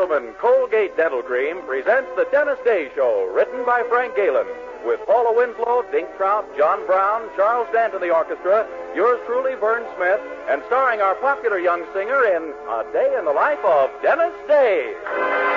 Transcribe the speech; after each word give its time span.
gentlemen, 0.00 0.32
Colgate 0.40 0.96
Dental 0.96 1.22
Cream 1.22 1.60
presents 1.66 2.08
The 2.16 2.26
Dennis 2.32 2.58
Day 2.64 2.90
Show, 2.94 3.30
written 3.34 3.66
by 3.66 3.82
Frank 3.90 4.16
Galen, 4.16 4.46
with 4.86 4.98
Paula 5.04 5.36
Winslow, 5.36 5.84
Dink 5.92 6.08
Trout, 6.16 6.46
John 6.56 6.86
Brown, 6.86 7.28
Charles 7.36 7.68
Dant 7.70 7.92
in 7.92 8.00
the 8.00 8.08
orchestra, 8.08 8.66
yours 8.96 9.20
truly, 9.26 9.56
Vern 9.56 9.84
Smith, 9.96 10.20
and 10.48 10.62
starring 10.68 11.02
our 11.02 11.16
popular 11.16 11.58
young 11.58 11.84
singer 11.92 12.24
in 12.24 12.54
A 12.70 12.84
Day 12.94 13.14
in 13.18 13.26
the 13.26 13.32
Life 13.32 13.62
of 13.62 13.90
Dennis 14.00 14.32
Day. 14.48 15.49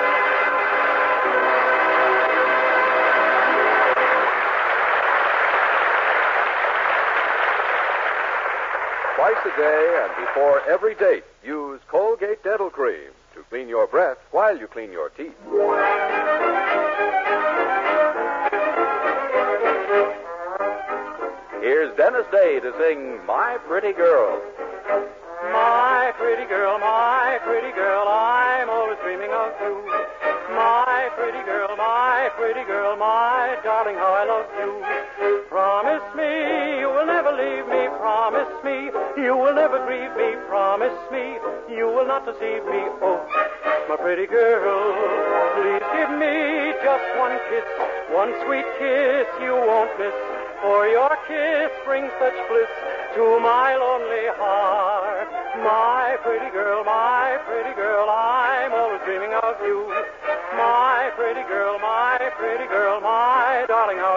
Twice 9.24 9.54
a 9.54 9.56
day 9.58 10.04
and 10.04 10.26
before 10.26 10.60
every 10.68 10.94
date, 10.96 11.24
use 11.42 11.80
Colgate 11.88 12.44
Dental 12.44 12.68
Cream 12.68 13.08
to 13.34 13.42
clean 13.48 13.68
your 13.68 13.86
breath 13.86 14.18
while 14.32 14.54
you 14.54 14.66
clean 14.66 14.92
your 14.92 15.08
teeth. 15.08 15.32
Here's 21.62 21.96
Dennis 21.96 22.26
Day 22.30 22.60
to 22.60 22.74
sing 22.78 23.24
My 23.24 23.56
Pretty 23.66 23.94
Girl. 23.94 24.42
My 25.52 26.12
pretty 26.18 26.44
girl, 26.44 26.78
my 26.78 27.38
pretty 27.44 27.72
girl, 27.72 28.06
I'm 28.06 28.68
always 28.68 28.98
dreaming 29.02 29.30
of 29.30 29.52
you. 29.62 29.86
My 30.52 31.08
pretty 31.16 31.42
girl, 31.46 31.74
my 31.78 32.30
pretty 32.36 32.64
girl, 32.64 32.94
my 32.98 33.56
darling, 33.64 33.94
how 33.94 34.12
I 34.12 34.26
love 34.26 34.46
you. 34.60 35.48
Promise 35.48 36.14
me 36.14 36.73
will 37.04 37.12
never 37.12 37.32
leave 37.36 37.68
me. 37.68 37.84
Promise 38.00 38.64
me 38.64 38.88
you 39.20 39.36
will 39.36 39.54
never 39.54 39.78
grieve 39.84 40.16
me. 40.16 40.40
Promise 40.48 40.96
me 41.12 41.36
you 41.68 41.86
will 41.86 42.06
not 42.06 42.24
deceive 42.24 42.64
me. 42.64 42.80
Oh, 43.04 43.20
my 43.88 43.96
pretty 43.96 44.26
girl, 44.26 44.96
please 45.56 45.84
give 45.92 46.12
me 46.16 46.72
just 46.80 47.04
one 47.20 47.36
kiss, 47.52 47.68
one 48.08 48.32
sweet 48.44 48.64
kiss 48.80 49.28
you 49.44 49.52
won't 49.52 49.92
miss. 50.00 50.16
For 50.64 50.88
your 50.88 51.12
kiss 51.28 51.68
brings 51.84 52.08
such 52.16 52.36
bliss 52.48 52.72
to 53.20 53.36
my 53.40 53.76
lonely 53.76 54.32
heart. 54.40 55.28
My 55.60 56.16
pretty 56.24 56.48
girl, 56.56 56.84
my 56.84 57.36
pretty 57.44 57.76
girl, 57.76 58.08
I'm 58.08 58.72
always 58.72 59.00
dreaming 59.04 59.36
of 59.44 59.60
you. 59.60 59.92
My 60.56 61.12
pretty 61.16 61.44
girl, 61.52 61.78
my 61.80 62.16
pretty 62.38 62.64
girl, 62.66 63.00
my 63.00 63.66
darling, 63.68 63.98
how 63.98 64.13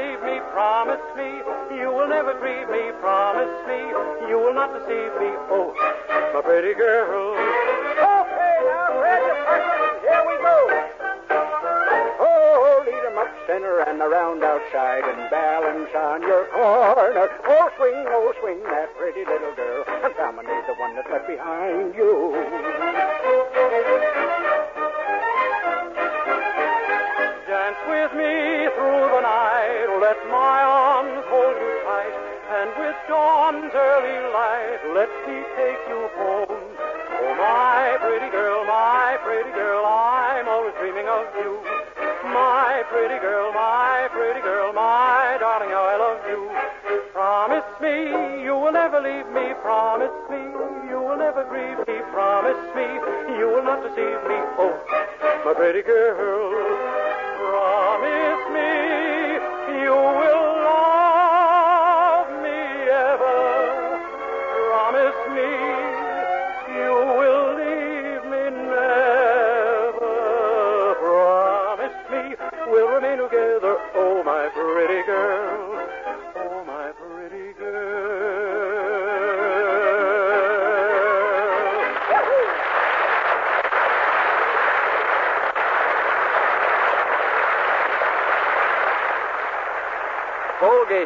leave 0.00 0.22
me. 0.24 0.40
Promise 0.52 1.04
me 1.16 1.30
you 1.76 1.92
will 1.92 2.08
never 2.08 2.34
grieve 2.40 2.68
me. 2.68 2.92
Promise 3.00 3.66
me 3.68 3.80
you 4.28 4.38
will 4.38 4.54
not 4.54 4.72
deceive 4.72 5.12
me. 5.20 5.30
Oh, 5.52 5.74
my 6.34 6.40
pretty 6.40 6.74
girl. 6.74 7.36
Okay, 7.36 8.56
now, 8.64 8.88
the 9.28 9.36
first 9.44 10.00
here 10.04 10.24
we 10.26 10.36
go. 10.40 10.58
Oh, 12.20 12.84
lead 12.86 13.04
'em 13.12 13.18
up 13.18 13.30
center 13.46 13.80
and 13.80 14.00
around 14.00 14.42
outside 14.42 15.04
and 15.04 15.30
balance 15.30 15.92
on 15.94 16.22
your 16.22 16.44
corner. 16.46 17.28
Oh, 17.44 17.70
swing, 17.76 18.04
oh, 18.08 18.32
swing 18.40 18.62
that 18.64 18.88
pretty 18.96 19.24
little 19.24 19.54
girl 19.54 19.84
and 19.86 20.14
dominate 20.16 20.66
the 20.66 20.74
one 20.74 20.94
that's 20.96 21.10
left 21.10 21.26
behind 21.26 21.94
you. 21.94 22.34
With 27.90 28.12
me 28.14 28.70
through 28.78 29.04
the 29.10 29.22
night. 29.26 29.90
Let 29.98 30.18
my 30.30 30.62
arms 30.62 31.26
hold 31.26 31.58
you 31.58 31.72
tight. 31.82 32.14
And 32.54 32.70
with 32.78 32.98
dawn's 33.10 33.74
early 33.74 34.18
light, 34.30 34.80
let 34.94 35.10
me 35.26 35.42
take 35.58 35.82
you 35.90 36.06
home. 36.14 36.54
Oh, 36.54 37.34
my 37.34 37.98
pretty 37.98 38.30
girl, 38.30 38.64
my 38.64 39.18
pretty 39.26 39.50
girl, 39.50 39.84
I'm 39.84 40.46
always 40.46 40.74
dreaming 40.78 41.06
of 41.06 41.26
you. 41.42 41.58
My 42.30 42.82
pretty 42.90 43.18
girl, 43.18 43.52
my 43.52 44.08
pretty 44.12 44.40
girl, 44.40 44.72
my 44.72 45.36
darling, 45.40 45.70
how 45.70 45.82
I 45.82 45.96
love 45.98 46.22
you. 46.30 46.46
Promise 47.12 47.70
me 47.82 48.42
you 48.42 48.54
will 48.54 48.72
never 48.72 49.00
leave 49.00 49.26
me. 49.34 49.54
Promise 49.62 50.14
me 50.30 50.38
you 50.88 51.02
will 51.02 51.18
never 51.18 51.42
grieve 51.44 51.82
me. 51.86 52.02
Promise 52.14 52.62
me 52.74 52.86
you 53.38 53.46
will 53.50 53.64
not 53.64 53.82
deceive 53.82 54.22
me. 54.30 54.38
Oh, 54.62 54.78
my 55.44 55.54
pretty 55.54 55.82
girl. 55.82 56.99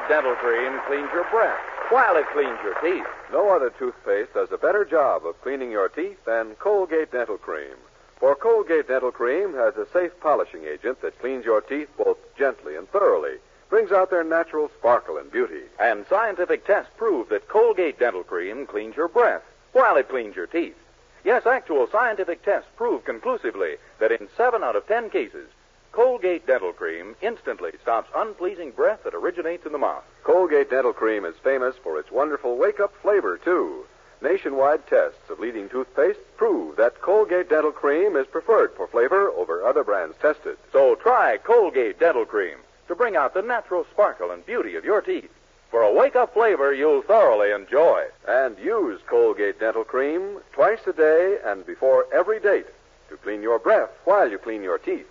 Dental 0.08 0.34
Cream 0.34 0.80
cleans 0.86 1.08
your 1.12 1.24
breath 1.30 1.58
while 1.88 2.16
it 2.16 2.26
cleans 2.32 2.58
your 2.62 2.74
teeth. 2.80 3.06
No 3.32 3.54
other 3.54 3.70
toothpaste 3.70 4.34
does 4.34 4.52
a 4.52 4.58
better 4.58 4.84
job 4.84 5.24
of 5.24 5.40
cleaning 5.40 5.70
your 5.70 5.88
teeth 5.88 6.18
than 6.26 6.54
Colgate 6.56 7.10
Dental 7.10 7.38
Cream. 7.38 7.76
For 8.18 8.34
Colgate 8.34 8.88
Dental 8.88 9.10
Cream 9.10 9.54
has 9.54 9.76
a 9.76 9.86
safe 9.92 10.12
polishing 10.20 10.64
agent 10.64 11.00
that 11.00 11.18
cleans 11.20 11.44
your 11.44 11.60
teeth 11.62 11.88
both 11.96 12.18
gently 12.36 12.76
and 12.76 12.88
thoroughly, 12.90 13.38
brings 13.70 13.92
out 13.92 14.10
their 14.10 14.24
natural 14.24 14.70
sparkle 14.78 15.16
and 15.16 15.32
beauty. 15.32 15.62
And 15.80 16.06
scientific 16.08 16.66
tests 16.66 16.92
prove 16.96 17.30
that 17.30 17.48
Colgate 17.48 17.98
Dental 17.98 18.22
Cream 18.22 18.66
cleans 18.66 18.96
your 18.96 19.08
breath 19.08 19.42
while 19.72 19.96
it 19.96 20.08
cleans 20.08 20.36
your 20.36 20.46
teeth. 20.46 20.76
Yes, 21.24 21.46
actual 21.46 21.88
scientific 21.90 22.44
tests 22.44 22.68
prove 22.76 23.04
conclusively 23.04 23.76
that 23.98 24.12
in 24.12 24.28
seven 24.36 24.62
out 24.62 24.76
of 24.76 24.86
ten 24.86 25.08
cases, 25.08 25.48
Colgate 25.94 26.44
Dental 26.44 26.72
Cream 26.72 27.14
instantly 27.22 27.70
stops 27.80 28.10
unpleasing 28.16 28.72
breath 28.72 29.04
that 29.04 29.14
originates 29.14 29.64
in 29.64 29.70
the 29.70 29.78
mouth. 29.78 30.02
Colgate 30.24 30.68
Dental 30.68 30.92
Cream 30.92 31.24
is 31.24 31.36
famous 31.44 31.76
for 31.84 32.00
its 32.00 32.10
wonderful 32.10 32.56
wake 32.56 32.80
up 32.80 32.92
flavor, 33.00 33.38
too. 33.38 33.84
Nationwide 34.20 34.84
tests 34.88 35.30
of 35.30 35.38
leading 35.38 35.68
toothpaste 35.68 36.18
prove 36.36 36.74
that 36.74 37.00
Colgate 37.00 37.48
Dental 37.48 37.70
Cream 37.70 38.16
is 38.16 38.26
preferred 38.26 38.72
for 38.74 38.88
flavor 38.88 39.30
over 39.30 39.64
other 39.64 39.84
brands 39.84 40.16
tested. 40.20 40.56
So 40.72 40.96
try 40.96 41.36
Colgate 41.36 42.00
Dental 42.00 42.24
Cream 42.24 42.58
to 42.88 42.96
bring 42.96 43.14
out 43.14 43.32
the 43.32 43.42
natural 43.42 43.86
sparkle 43.92 44.32
and 44.32 44.44
beauty 44.44 44.74
of 44.74 44.84
your 44.84 45.00
teeth. 45.00 45.30
For 45.70 45.82
a 45.82 45.94
wake 45.94 46.16
up 46.16 46.34
flavor 46.34 46.74
you'll 46.74 47.02
thoroughly 47.02 47.52
enjoy. 47.52 48.06
And 48.26 48.58
use 48.58 49.00
Colgate 49.06 49.60
Dental 49.60 49.84
Cream 49.84 50.38
twice 50.54 50.80
a 50.88 50.92
day 50.92 51.38
and 51.44 51.64
before 51.64 52.06
every 52.12 52.40
date 52.40 52.66
to 53.10 53.16
clean 53.16 53.42
your 53.42 53.60
breath 53.60 53.90
while 54.04 54.28
you 54.28 54.38
clean 54.38 54.64
your 54.64 54.78
teeth. 54.78 55.06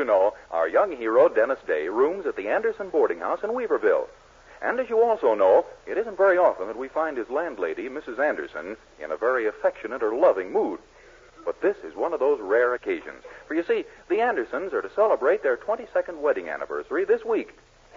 You 0.00 0.06
know, 0.06 0.32
our 0.50 0.66
young 0.66 0.96
hero, 0.96 1.28
Dennis 1.28 1.58
Day, 1.66 1.88
rooms 1.88 2.24
at 2.24 2.34
the 2.34 2.48
Anderson 2.48 2.88
boarding 2.88 3.18
house 3.18 3.40
in 3.44 3.50
Weaverville. 3.50 4.06
And 4.62 4.80
as 4.80 4.88
you 4.88 5.02
also 5.02 5.34
know, 5.34 5.66
it 5.86 5.98
isn't 5.98 6.16
very 6.16 6.38
often 6.38 6.68
that 6.68 6.78
we 6.78 6.88
find 6.88 7.18
his 7.18 7.28
landlady, 7.28 7.86
Mrs. 7.90 8.18
Anderson, 8.18 8.78
in 8.98 9.10
a 9.10 9.16
very 9.18 9.46
affectionate 9.46 10.02
or 10.02 10.14
loving 10.14 10.52
mood. 10.54 10.80
But 11.44 11.60
this 11.60 11.76
is 11.84 11.94
one 11.94 12.14
of 12.14 12.20
those 12.20 12.40
rare 12.40 12.72
occasions. 12.74 13.22
For 13.46 13.52
you 13.54 13.62
see, 13.62 13.84
the 14.08 14.22
Andersons 14.22 14.72
are 14.72 14.80
to 14.80 14.90
celebrate 14.94 15.42
their 15.42 15.58
22nd 15.58 16.16
wedding 16.22 16.48
anniversary 16.48 17.04
this 17.04 17.22
week. 17.22 17.50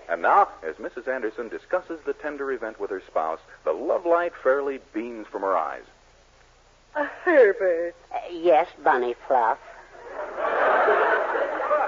And 0.10 0.22
now, 0.22 0.50
as 0.62 0.76
Mrs. 0.76 1.08
Anderson 1.08 1.48
discusses 1.48 2.02
the 2.06 2.12
tender 2.14 2.52
event 2.52 2.82
with 2.82 2.90
her 2.90 3.02
spouse, 3.08 3.40
the 3.64 3.72
love 3.72 4.06
light 4.06 4.34
fairly 4.44 4.80
beams 4.94 5.26
from 5.32 5.44
her 5.44 5.56
eyes. 5.56 5.84
Uh, 6.96 7.06
Herbert, 7.24 7.96
Uh, 8.14 8.18
yes, 8.30 8.68
Bunny 8.84 9.16
Fluff. 9.26 9.58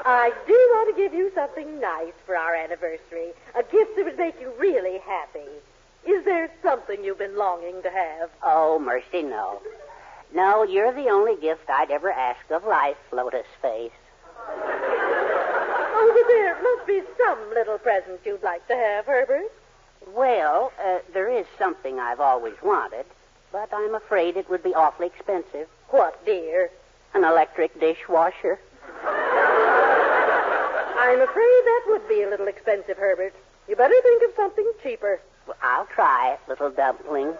I 0.08 0.32
do 0.46 0.54
want 0.54 0.96
to 0.96 1.02
give 1.02 1.16
you 1.16 1.32
something 1.34 1.80
nice 1.80 2.14
for 2.28 2.38
our 2.38 2.54
anniversary. 2.54 3.32
A 3.56 3.64
gift 3.64 3.96
that 3.96 4.06
would 4.06 4.20
make 4.20 4.40
you 4.40 4.54
really 4.60 5.00
happy. 5.00 5.50
Is 6.06 6.24
there 6.26 6.52
something 6.62 7.04
you've 7.04 7.18
been 7.18 7.36
longing 7.36 7.82
to 7.82 7.90
have? 7.90 8.30
Oh, 8.44 8.78
mercy, 8.78 9.24
no. 9.24 9.64
No, 10.32 10.62
you're 10.62 10.94
the 10.94 11.10
only 11.10 11.36
gift 11.42 11.68
I'd 11.70 11.90
ever 11.90 12.12
ask 12.12 12.52
of 12.52 12.66
life, 12.66 12.98
Lotus 13.12 13.48
Face. 13.64 13.92
Oh, 14.48 16.12
but 16.14 16.28
there 16.28 16.62
must 16.62 16.86
be 16.86 17.02
some 17.18 17.40
little 17.56 17.80
present 17.80 18.20
you'd 18.24 18.44
like 18.44 18.68
to 18.68 18.76
have, 18.76 19.08
Herbert. 19.08 19.52
Well, 20.14 20.72
uh, 20.80 21.00
there 21.14 21.32
is 21.32 21.48
something 21.58 22.00
I've 22.00 22.20
always 22.20 22.62
wanted, 22.62 23.08
but 23.52 23.70
I'm 23.74 23.96
afraid 23.96 24.38
it 24.38 24.48
would 24.52 24.62
be 24.62 24.76
awfully 24.76 25.08
expensive. 25.08 25.68
What, 25.90 26.24
dear? 26.28 26.70
An 27.16 27.24
electric 27.24 27.80
dishwasher. 27.80 28.60
I'm 31.16 31.22
afraid 31.22 31.62
that 31.64 31.84
would 31.88 32.10
be 32.10 32.24
a 32.24 32.30
little 32.30 32.50
expensive, 32.50 32.98
Herbert. 32.98 33.34
You 33.70 33.78
better 33.78 33.96
think 34.04 34.22
of 34.24 34.36
something 34.36 34.70
cheaper. 34.84 35.22
Well, 35.48 35.56
I'll 35.62 35.86
try, 35.86 36.38
little 36.50 36.72
dumpling. 36.72 37.36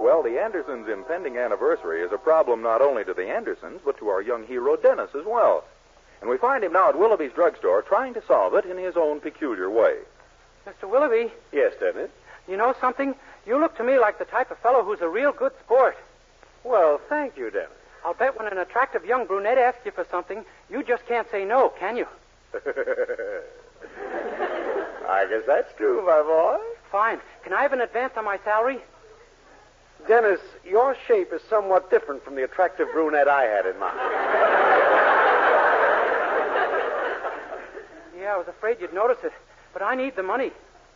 Well, 0.00 0.22
the 0.22 0.38
Andersons' 0.38 0.88
impending 0.88 1.38
anniversary 1.38 2.02
is 2.02 2.12
a 2.12 2.18
problem 2.18 2.62
not 2.62 2.82
only 2.82 3.04
to 3.04 3.14
the 3.14 3.28
Andersons, 3.28 3.80
but 3.84 3.96
to 3.98 4.08
our 4.08 4.20
young 4.20 4.44
hero 4.46 4.76
Dennis 4.76 5.10
as 5.14 5.24
well. 5.24 5.64
And 6.20 6.28
we 6.28 6.36
find 6.36 6.62
him 6.62 6.72
now 6.72 6.90
at 6.90 6.98
Willoughby's 6.98 7.32
drugstore 7.32 7.82
trying 7.82 8.14
to 8.14 8.22
solve 8.26 8.54
it 8.54 8.64
in 8.66 8.76
his 8.76 8.96
own 8.96 9.20
peculiar 9.20 9.70
way. 9.70 9.96
Mr. 10.66 10.88
Willoughby, 10.90 11.32
Yes, 11.52 11.72
Dennis. 11.80 12.10
You 12.48 12.56
know 12.56 12.74
something? 12.80 13.14
You 13.46 13.58
look 13.58 13.76
to 13.76 13.84
me 13.84 13.98
like 13.98 14.18
the 14.18 14.24
type 14.24 14.50
of 14.50 14.58
fellow 14.58 14.82
who's 14.82 15.00
a 15.00 15.08
real 15.08 15.32
good 15.32 15.52
sport. 15.64 15.96
Well, 16.62 17.00
thank 17.08 17.36
you, 17.36 17.50
Dennis. 17.50 17.70
I'll 18.04 18.14
bet 18.14 18.38
when 18.38 18.50
an 18.50 18.58
attractive 18.58 19.04
young 19.04 19.26
brunette 19.26 19.58
asks 19.58 19.80
you 19.84 19.92
for 19.92 20.06
something, 20.10 20.44
you 20.70 20.82
just 20.82 21.06
can't 21.06 21.30
say 21.30 21.44
no, 21.44 21.70
can 21.78 21.96
you? 21.96 22.06
I 25.08 25.26
guess 25.28 25.42
that's 25.46 25.72
true, 25.76 26.04
my 26.04 26.22
boy. 26.22 26.58
Fine. 26.90 27.20
Can 27.42 27.52
I 27.52 27.62
have 27.62 27.72
an 27.72 27.80
advance 27.80 28.14
on 28.16 28.24
my 28.24 28.38
salary? 28.44 28.78
Dennis, 30.06 30.40
your 30.64 30.96
shape 31.06 31.32
is 31.32 31.40
somewhat 31.48 31.90
different 31.90 32.22
from 32.24 32.34
the 32.34 32.44
attractive 32.44 32.88
brunette 32.92 33.28
I 33.28 33.44
had 33.44 33.64
in 33.66 33.78
mind. 33.78 33.98
Yeah, 38.18 38.34
I 38.34 38.36
was 38.36 38.48
afraid 38.48 38.78
you'd 38.80 38.92
notice 38.92 39.18
it. 39.22 39.32
But 39.72 39.82
I 39.82 39.94
need 39.94 40.14
the 40.14 40.22
money. 40.22 40.52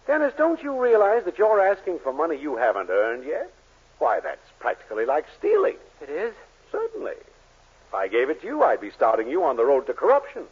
Dennis, 0.09 0.33
don't 0.39 0.63
you 0.63 0.83
realize 0.83 1.25
that 1.27 1.37
you're 1.37 1.61
asking 1.61 1.99
for 2.03 2.15
money 2.15 2.41
you 2.41 2.57
haven't 2.57 2.89
earned 2.89 3.25
yet? 3.25 3.53
Why, 3.99 4.21
that's 4.21 4.41
practically 4.59 5.05
like 5.05 5.27
stealing. 5.39 5.77
It 6.01 6.09
is? 6.09 6.33
Certainly. 6.73 7.13
If 7.13 7.95
I 7.95 8.09
gave 8.09 8.31
it 8.31 8.41
to 8.41 8.47
you, 8.47 8.63
I'd 8.63 8.81
be 8.81 8.91
starting 8.91 9.29
you 9.29 9.45
on 9.45 9.57
the 9.57 9.67
road 9.67 9.87
to 9.87 9.93
corruption. 9.93 10.45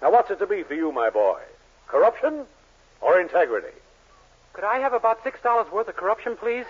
Now, 0.00 0.12
what's 0.12 0.30
it 0.30 0.38
to 0.38 0.46
be 0.46 0.62
for 0.62 0.74
you, 0.74 0.92
my 0.92 1.10
boy? 1.10 1.40
Corruption 1.88 2.44
or 3.00 3.20
integrity? 3.20 3.76
Could 4.52 4.62
I 4.62 4.78
have 4.78 4.92
about 4.92 5.24
six 5.24 5.40
dollars 5.42 5.66
worth 5.72 5.88
of 5.88 5.96
corruption, 5.96 6.36
please? 6.36 6.64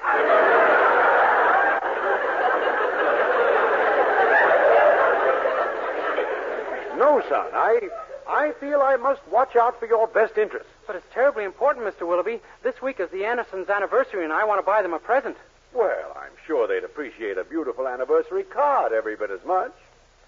No, 6.96 7.22
son. 7.28 7.46
I, 7.52 7.88
I 8.28 8.52
feel 8.60 8.82
I 8.82 8.96
must 8.96 9.26
watch 9.28 9.56
out 9.56 9.80
for 9.80 9.86
your 9.86 10.06
best 10.06 10.36
interests. 10.36 10.68
But 10.86 10.96
it's 10.96 11.06
terribly 11.14 11.44
important, 11.44 11.86
Mr. 11.86 12.06
Willoughby. 12.06 12.40
This 12.62 12.80
week 12.82 13.00
is 13.00 13.10
the 13.10 13.24
Andersons' 13.24 13.70
anniversary, 13.70 14.22
and 14.22 14.32
I 14.32 14.44
want 14.44 14.58
to 14.58 14.66
buy 14.66 14.82
them 14.82 14.92
a 14.92 14.98
present. 14.98 15.36
Well, 15.72 16.14
I'm 16.14 16.32
sure 16.46 16.66
they'd 16.68 16.84
appreciate 16.84 17.38
a 17.38 17.44
beautiful 17.44 17.88
anniversary 17.88 18.42
card 18.42 18.92
every 18.92 19.16
bit 19.16 19.30
as 19.30 19.42
much. 19.46 19.72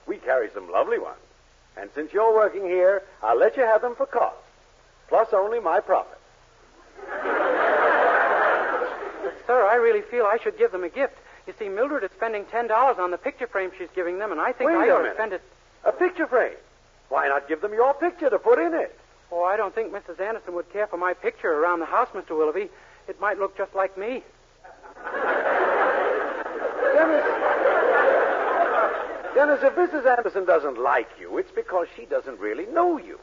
We 0.07 0.17
carry 0.17 0.49
some 0.55 0.71
lovely 0.73 0.99
ones. 0.99 1.19
And 1.77 1.91
since 1.95 2.13
you're 2.13 2.35
working 2.35 2.65
here, 2.65 3.03
I'll 3.23 3.39
let 3.39 3.57
you 3.57 3.63
have 3.65 3.83
them 3.83 3.95
for 3.95 4.07
cost, 4.07 4.37
plus 5.09 5.29
only 5.33 5.61
my 5.61 5.81
profit. 5.81 6.19
Sir, 9.47 9.67
I 9.67 9.77
really 9.77 10.03
feel 10.03 10.25
I 10.25 10.39
should 10.43 10.59
give 10.59 10.73
them 10.73 10.85
a 10.85 10.89
gift. 10.89 11.17
You 11.47 11.55
see, 11.59 11.69
Mildred 11.69 12.05
is 12.05 12.11
spending 12.17 12.45
ten 12.47 12.67
dollars 12.67 12.99
on 12.99 13.11
the 13.11 13.19
picture 13.19 13.47
frame 13.47 13.71
she's 13.79 13.89
giving 13.95 14.19
them, 14.19 14.33
and 14.33 14.41
I 14.41 14.53
think 14.53 14.71
Wait 14.71 14.77
I 14.77 14.91
ought 14.91 15.03
to 15.03 15.15
spend 15.15 15.33
it. 15.33 15.43
A 15.85 15.93
picture 15.93 16.27
frame. 16.27 16.57
Why 17.11 17.29
not 17.29 17.49
give 17.49 17.61
them 17.61 17.75
your 17.75 17.93
picture 17.93 18.31
to 18.31 18.39
put 18.39 18.59
in 18.59 18.73
it? 18.73 18.99
Oh, 19.31 19.45
I 19.45 19.57
don't 19.57 19.75
think 19.75 19.93
Mrs. 19.93 20.21
Anderson 20.21 20.55
would 20.55 20.73
care 20.73 20.87
for 20.87 20.97
my 20.97 21.13
picture 21.13 21.53
around 21.53 21.81
the 21.81 21.87
house, 21.87 22.09
Mr. 22.15 22.31
Willoughby. 22.31 22.71
It 23.09 23.21
might 23.21 23.39
look 23.39 23.57
just 23.59 23.75
like 23.75 23.99
me. 23.99 24.23
Dennis. 26.95 27.25
Dennis, 29.35 29.61
if 29.63 29.75
Mrs. 29.75 30.07
Anderson 30.07 30.45
doesn't 30.45 30.79
like 30.79 31.09
you, 31.21 31.39
it's 31.39 31.51
because 31.51 31.89
she 31.97 32.05
doesn't 32.07 32.39
really 32.41 32.67
know 32.67 32.99
you. 32.99 33.19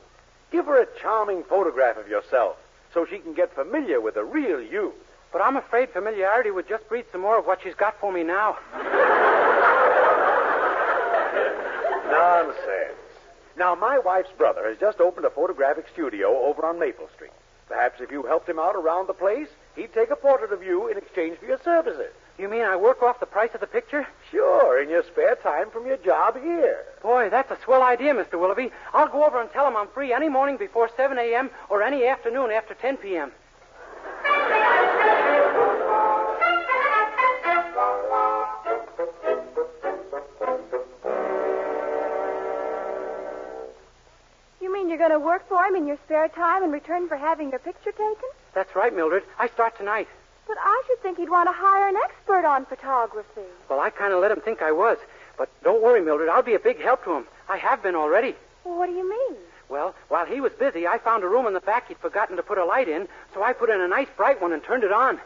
Give 0.51 0.65
her 0.65 0.81
a 0.81 0.87
charming 1.01 1.43
photograph 1.43 1.97
of 1.97 2.07
yourself 2.07 2.57
so 2.93 3.05
she 3.05 3.19
can 3.19 3.33
get 3.33 3.53
familiar 3.53 4.01
with 4.01 4.15
the 4.15 4.23
real 4.23 4.61
you. 4.61 4.93
But 5.31 5.41
I'm 5.41 5.57
afraid 5.57 5.89
familiarity 5.89 6.51
would 6.51 6.67
just 6.67 6.87
breed 6.87 7.05
some 7.11 7.21
more 7.21 7.37
of 7.37 7.45
what 7.45 7.59
she's 7.63 7.75
got 7.75 7.99
for 7.99 8.11
me 8.11 8.23
now. 8.23 8.57
Nonsense. 12.09 12.96
Now, 13.57 13.73
my 13.73 13.97
wife's 13.97 14.31
brother 14.37 14.69
has 14.69 14.77
just 14.77 15.01
opened 15.01 15.25
a 15.25 15.31
photographic 15.31 15.87
studio 15.91 16.45
over 16.45 16.63
on 16.63 16.77
Maple 16.77 17.09
Street. 17.15 17.31
Perhaps 17.67 17.99
if 17.99 18.11
you 18.11 18.21
helped 18.23 18.47
him 18.47 18.59
out 18.59 18.75
around 18.75 19.07
the 19.07 19.13
place, 19.13 19.47
he'd 19.75 19.93
take 19.93 20.11
a 20.11 20.15
portrait 20.15 20.53
of 20.53 20.63
you 20.63 20.87
in 20.89 20.97
exchange 20.97 21.39
for 21.39 21.47
your 21.47 21.59
services. 21.63 22.13
You 22.37 22.49
mean 22.49 22.61
I 22.61 22.75
work 22.75 23.01
off 23.01 23.19
the 23.19 23.25
price 23.25 23.49
of 23.55 23.61
the 23.61 23.67
picture? 23.67 24.05
Sure, 24.29 24.79
in 24.81 24.89
your 24.89 25.03
spare 25.03 25.35
time 25.37 25.71
from 25.71 25.87
your 25.87 25.97
job 25.97 26.39
here. 26.39 26.85
Boy, 27.01 27.29
that's 27.31 27.49
a 27.49 27.57
swell 27.65 27.81
idea, 27.81 28.13
Mr. 28.13 28.39
Willoughby. 28.39 28.71
I'll 28.93 29.09
go 29.09 29.25
over 29.25 29.41
and 29.41 29.51
tell 29.51 29.67
him 29.67 29.75
I'm 29.75 29.87
free 29.87 30.13
any 30.13 30.29
morning 30.29 30.57
before 30.57 30.89
7 30.95 31.17
a.m. 31.17 31.49
or 31.69 31.81
any 31.81 32.05
afternoon 32.05 32.51
after 32.51 32.75
10 32.75 32.97
p.m. 32.97 33.31
going 45.07 45.21
to 45.21 45.25
work 45.25 45.47
for 45.47 45.63
him 45.63 45.75
in 45.75 45.87
your 45.87 45.97
spare 46.05 46.27
time 46.27 46.63
in 46.63 46.71
return 46.71 47.07
for 47.07 47.15
having 47.15 47.49
your 47.49 47.59
picture 47.59 47.91
taken? 47.91 48.29
That's 48.53 48.75
right, 48.75 48.93
Mildred. 48.93 49.23
I 49.39 49.47
start 49.47 49.77
tonight. 49.77 50.07
But 50.47 50.57
I 50.59 50.83
should 50.85 51.01
think 51.01 51.17
he'd 51.17 51.29
want 51.29 51.47
to 51.47 51.53
hire 51.53 51.87
an 51.87 51.95
expert 51.95 52.45
on 52.45 52.65
photography. 52.65 53.47
Well, 53.69 53.79
I 53.79 53.89
kind 53.89 54.11
of 54.11 54.21
let 54.21 54.31
him 54.31 54.41
think 54.41 54.61
I 54.61 54.73
was. 54.73 54.97
But 55.37 55.49
don't 55.63 55.81
worry, 55.81 56.01
Mildred. 56.01 56.27
I'll 56.27 56.43
be 56.43 56.55
a 56.55 56.59
big 56.59 56.81
help 56.81 57.05
to 57.05 57.13
him. 57.13 57.25
I 57.47 57.55
have 57.57 57.81
been 57.81 57.95
already. 57.95 58.35
Well, 58.65 58.77
what 58.77 58.87
do 58.87 58.93
you 58.93 59.09
mean? 59.09 59.37
Well, 59.69 59.95
while 60.09 60.25
he 60.25 60.41
was 60.41 60.51
busy, 60.53 60.87
I 60.87 60.97
found 60.97 61.23
a 61.23 61.27
room 61.27 61.47
in 61.47 61.53
the 61.53 61.61
back 61.61 61.87
he'd 61.87 61.97
forgotten 61.97 62.35
to 62.35 62.43
put 62.43 62.57
a 62.57 62.65
light 62.65 62.89
in, 62.89 63.07
so 63.33 63.43
I 63.43 63.53
put 63.53 63.69
in 63.69 63.79
a 63.79 63.87
nice 63.87 64.07
bright 64.17 64.41
one 64.41 64.51
and 64.51 64.63
turned 64.63 64.83
it 64.83 64.91
on. 64.91 65.19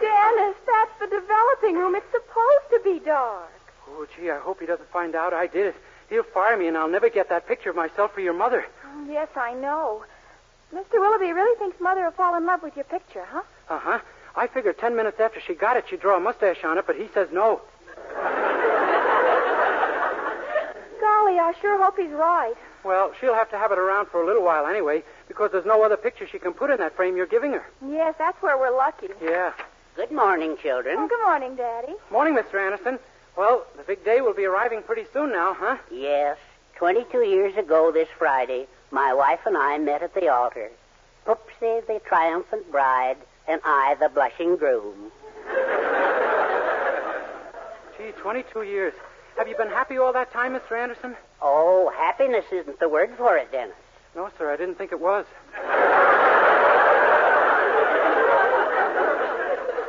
Dennis, 0.00 0.56
that's 0.66 0.98
the 1.00 1.08
developing 1.08 1.76
room. 1.76 1.94
It's 1.94 2.10
supposed 2.10 2.70
to 2.70 2.80
be 2.84 3.00
dark. 3.04 3.50
Oh, 3.90 4.06
gee, 4.16 4.30
I 4.30 4.38
hope 4.38 4.60
he 4.60 4.66
doesn't 4.66 4.90
find 4.90 5.14
out 5.14 5.34
I 5.34 5.46
did 5.46 5.66
it. 5.66 5.76
He'll 6.08 6.22
fire 6.22 6.56
me, 6.56 6.66
and 6.68 6.76
I'll 6.76 6.88
never 6.88 7.08
get 7.10 7.28
that 7.28 7.46
picture 7.46 7.70
of 7.70 7.76
myself 7.76 8.14
for 8.14 8.20
your 8.20 8.32
mother. 8.32 8.64
Oh, 8.86 9.06
yes, 9.10 9.28
I 9.36 9.52
know. 9.54 10.04
Mr. 10.74 10.94
Willoughby 10.94 11.32
really 11.32 11.58
thinks 11.58 11.80
Mother 11.80 12.04
will 12.04 12.10
fall 12.12 12.36
in 12.36 12.46
love 12.46 12.62
with 12.62 12.76
your 12.76 12.84
picture, 12.84 13.24
huh? 13.26 13.42
Uh 13.68 13.78
huh. 13.78 13.98
I 14.36 14.46
figured 14.46 14.78
ten 14.78 14.94
minutes 14.96 15.18
after 15.20 15.40
she 15.40 15.54
got 15.54 15.76
it, 15.76 15.84
she'd 15.88 16.00
draw 16.00 16.16
a 16.16 16.20
mustache 16.20 16.62
on 16.64 16.78
it, 16.78 16.86
but 16.86 16.96
he 16.96 17.08
says 17.14 17.28
no. 17.32 17.60
Golly, 21.00 21.38
I 21.38 21.52
sure 21.60 21.82
hope 21.82 21.96
he's 21.98 22.10
right. 22.10 22.54
Well, 22.84 23.12
she'll 23.20 23.34
have 23.34 23.50
to 23.50 23.58
have 23.58 23.72
it 23.72 23.78
around 23.78 24.06
for 24.08 24.22
a 24.22 24.26
little 24.26 24.44
while 24.44 24.66
anyway, 24.66 25.02
because 25.26 25.50
there's 25.52 25.66
no 25.66 25.82
other 25.82 25.96
picture 25.96 26.26
she 26.26 26.38
can 26.38 26.52
put 26.52 26.70
in 26.70 26.78
that 26.78 26.94
frame 26.96 27.16
you're 27.16 27.26
giving 27.26 27.52
her. 27.52 27.66
Yes, 27.86 28.14
that's 28.18 28.40
where 28.42 28.56
we're 28.58 28.74
lucky. 28.76 29.08
Yeah. 29.22 29.52
Good 29.96 30.12
morning, 30.12 30.52
Oh, 30.52 30.62
children. 30.62 31.08
good 31.08 31.20
morning, 31.24 31.56
Daddy. 31.56 31.94
Morning, 32.10 32.34
Mr. 32.34 32.54
Anderson. 32.64 32.98
Well, 33.38 33.64
the 33.76 33.84
big 33.84 34.04
day 34.04 34.20
will 34.20 34.34
be 34.34 34.46
arriving 34.46 34.82
pretty 34.82 35.04
soon 35.12 35.30
now, 35.30 35.54
huh? 35.54 35.76
Yes, 35.92 36.38
22 36.74 37.18
years 37.18 37.56
ago 37.56 37.92
this 37.92 38.08
Friday, 38.18 38.66
my 38.90 39.14
wife 39.14 39.38
and 39.46 39.56
I 39.56 39.78
met 39.78 40.02
at 40.02 40.12
the 40.12 40.26
altar. 40.26 40.72
Poopsie, 41.24 41.86
the 41.86 42.00
triumphant 42.04 42.68
bride, 42.72 43.16
and 43.46 43.60
I, 43.64 43.94
the 44.00 44.08
blushing 44.08 44.56
groom. 44.56 45.12
Gee, 47.96 48.10
22 48.20 48.62
years. 48.62 48.94
Have 49.36 49.46
you 49.46 49.56
been 49.56 49.68
happy 49.68 49.98
all 49.98 50.12
that 50.14 50.32
time, 50.32 50.54
Mr. 50.54 50.76
Anderson? 50.76 51.14
Oh, 51.40 51.92
happiness 51.96 52.46
isn't 52.50 52.80
the 52.80 52.88
word 52.88 53.10
for 53.16 53.36
it, 53.36 53.52
Dennis. 53.52 53.76
No, 54.16 54.30
sir, 54.36 54.52
I 54.52 54.56
didn't 54.56 54.78
think 54.78 54.90
it 54.90 54.98
was. 54.98 55.26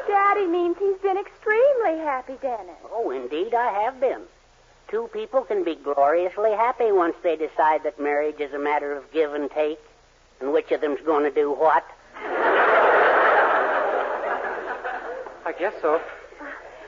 Daddy 0.07 0.45
means 0.45 0.68
he's 0.79 0.97
been 0.97 1.17
extremely 1.17 1.97
happy, 1.99 2.35
Dennis. 2.41 2.75
Oh, 2.91 3.11
indeed, 3.11 3.53
I 3.53 3.83
have 3.83 3.99
been. 3.99 4.21
Two 4.89 5.09
people 5.13 5.41
can 5.41 5.63
be 5.63 5.75
gloriously 5.75 6.51
happy 6.51 6.91
once 6.91 7.15
they 7.21 7.35
decide 7.35 7.83
that 7.83 7.99
marriage 7.99 8.39
is 8.39 8.53
a 8.53 8.59
matter 8.59 8.93
of 8.93 9.11
give 9.11 9.33
and 9.33 9.51
take, 9.51 9.79
and 10.41 10.51
which 10.51 10.71
of 10.71 10.81
them's 10.81 11.01
going 11.05 11.23
to 11.23 11.31
do 11.31 11.51
what. 11.51 11.85
I 15.45 15.53
guess 15.57 15.73
so. 15.81 16.01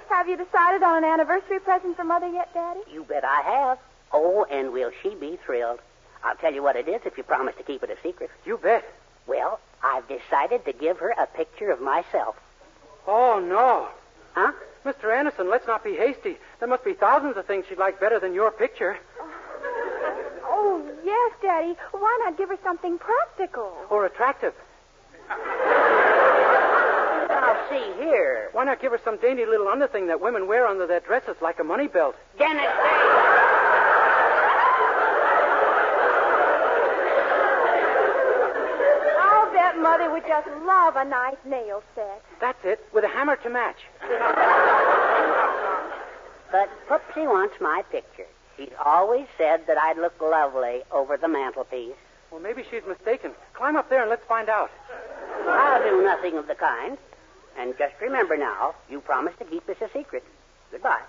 Have 0.10 0.28
you 0.28 0.36
decided 0.38 0.84
on 0.84 1.04
an 1.04 1.04
anniversary 1.04 1.60
present 1.60 1.96
for 1.96 2.04
Mother 2.04 2.28
yet, 2.28 2.54
Daddy? 2.54 2.82
You 2.92 3.04
bet 3.04 3.24
I 3.24 3.42
have. 3.42 3.80
Oh, 4.12 4.46
and 4.52 4.74
will 4.74 4.92
she 5.02 5.16
be 5.16 5.38
thrilled? 5.46 5.80
I'll 6.24 6.36
tell 6.36 6.54
you 6.54 6.62
what 6.62 6.76
it 6.76 6.88
is 6.88 7.02
if 7.06 7.18
you 7.18 7.24
promise 7.24 7.56
to 7.58 7.64
keep 7.64 7.82
it 7.84 7.90
a 7.90 7.98
secret. 8.04 8.30
You 8.46 8.58
bet. 8.58 8.84
Well, 9.28 9.60
I've 9.84 10.08
decided 10.08 10.66
to 10.66 10.74
give 10.74 10.98
her 10.98 11.12
a 11.12 11.28
picture 11.28 11.72
of 11.72 11.82
myself. 11.82 12.36
Oh, 13.08 13.40
no. 13.40 13.88
Huh? 14.34 14.52
Mr. 14.86 15.16
Anderson, 15.16 15.50
let's 15.50 15.68
not 15.68 15.84
be 15.84 15.96
hasty. 15.96 16.38
There 16.60 16.68
must 16.68 16.84
be 16.84 16.94
thousands 16.94 17.38
of 17.38 17.46
things 17.46 17.66
she'd 17.70 17.78
like 17.78 18.00
better 18.00 18.20
than 18.20 18.34
your 18.34 18.52
picture. 18.52 18.98
Oh, 19.20 19.30
oh, 20.44 20.82
yes, 21.04 21.34
Daddy. 21.42 21.76
Why 21.92 22.18
not 22.24 22.38
give 22.38 22.50
her 22.50 22.58
something 22.64 22.98
practical? 22.98 23.72
Or 23.90 24.06
attractive. 24.06 24.54
Now, 27.30 27.58
see 27.70 27.94
here. 28.00 28.50
Why 28.54 28.64
not 28.66 28.82
give 28.82 28.92
her 28.92 29.00
some 29.04 29.18
dainty 29.18 29.46
little 29.46 29.68
underthing 29.68 30.08
that 30.08 30.20
women 30.22 30.48
wear 30.48 30.66
under 30.68 30.88
their 30.88 31.00
dresses 31.00 31.36
like 31.42 31.60
a 31.60 31.64
money 31.64 31.88
belt? 31.88 32.16
Dennis 32.38 32.62
Day. 32.62 32.68
I'll 39.20 39.52
bet 39.54 39.70
Mother 39.82 40.12
would 40.12 40.28
just 40.28 40.48
love 40.66 40.96
a 40.96 41.04
nice 41.04 41.38
nail 41.44 41.82
set. 41.96 42.24
That's 42.40 42.64
it, 42.64 42.86
with 42.94 43.04
a 43.04 43.08
hammer 43.08 43.36
to 43.38 43.50
match. 43.50 43.78
But 46.52 46.70
Poopsie 46.88 47.26
wants 47.26 47.56
my 47.60 47.84
picture. 47.92 48.28
She's 48.58 48.70
always 48.86 49.26
said 49.38 49.66
that 49.68 49.78
I'd 49.78 49.98
look 49.98 50.20
lovely 50.22 50.82
over 50.92 51.18
the 51.18 51.28
mantelpiece. 51.28 51.96
Well, 52.30 52.42
maybe 52.42 52.64
she's 52.70 52.84
mistaken. 52.88 53.32
Climb 53.54 53.76
up 53.76 53.90
there 53.90 54.02
and 54.02 54.10
let's 54.10 54.26
find 54.26 54.50
out. 54.50 54.70
I'll 55.48 55.82
do 55.84 56.04
nothing 56.04 56.38
of 56.38 56.48
the 56.48 56.56
kind. 56.56 56.98
And 57.58 57.78
just 57.78 57.96
remember 58.02 58.38
now, 58.38 58.76
you 58.90 59.02
promised 59.02 59.40
to 59.40 59.46
keep 59.46 59.66
this 59.66 59.82
a 59.82 59.90
secret. 59.92 60.24
Goodbye. 60.72 61.02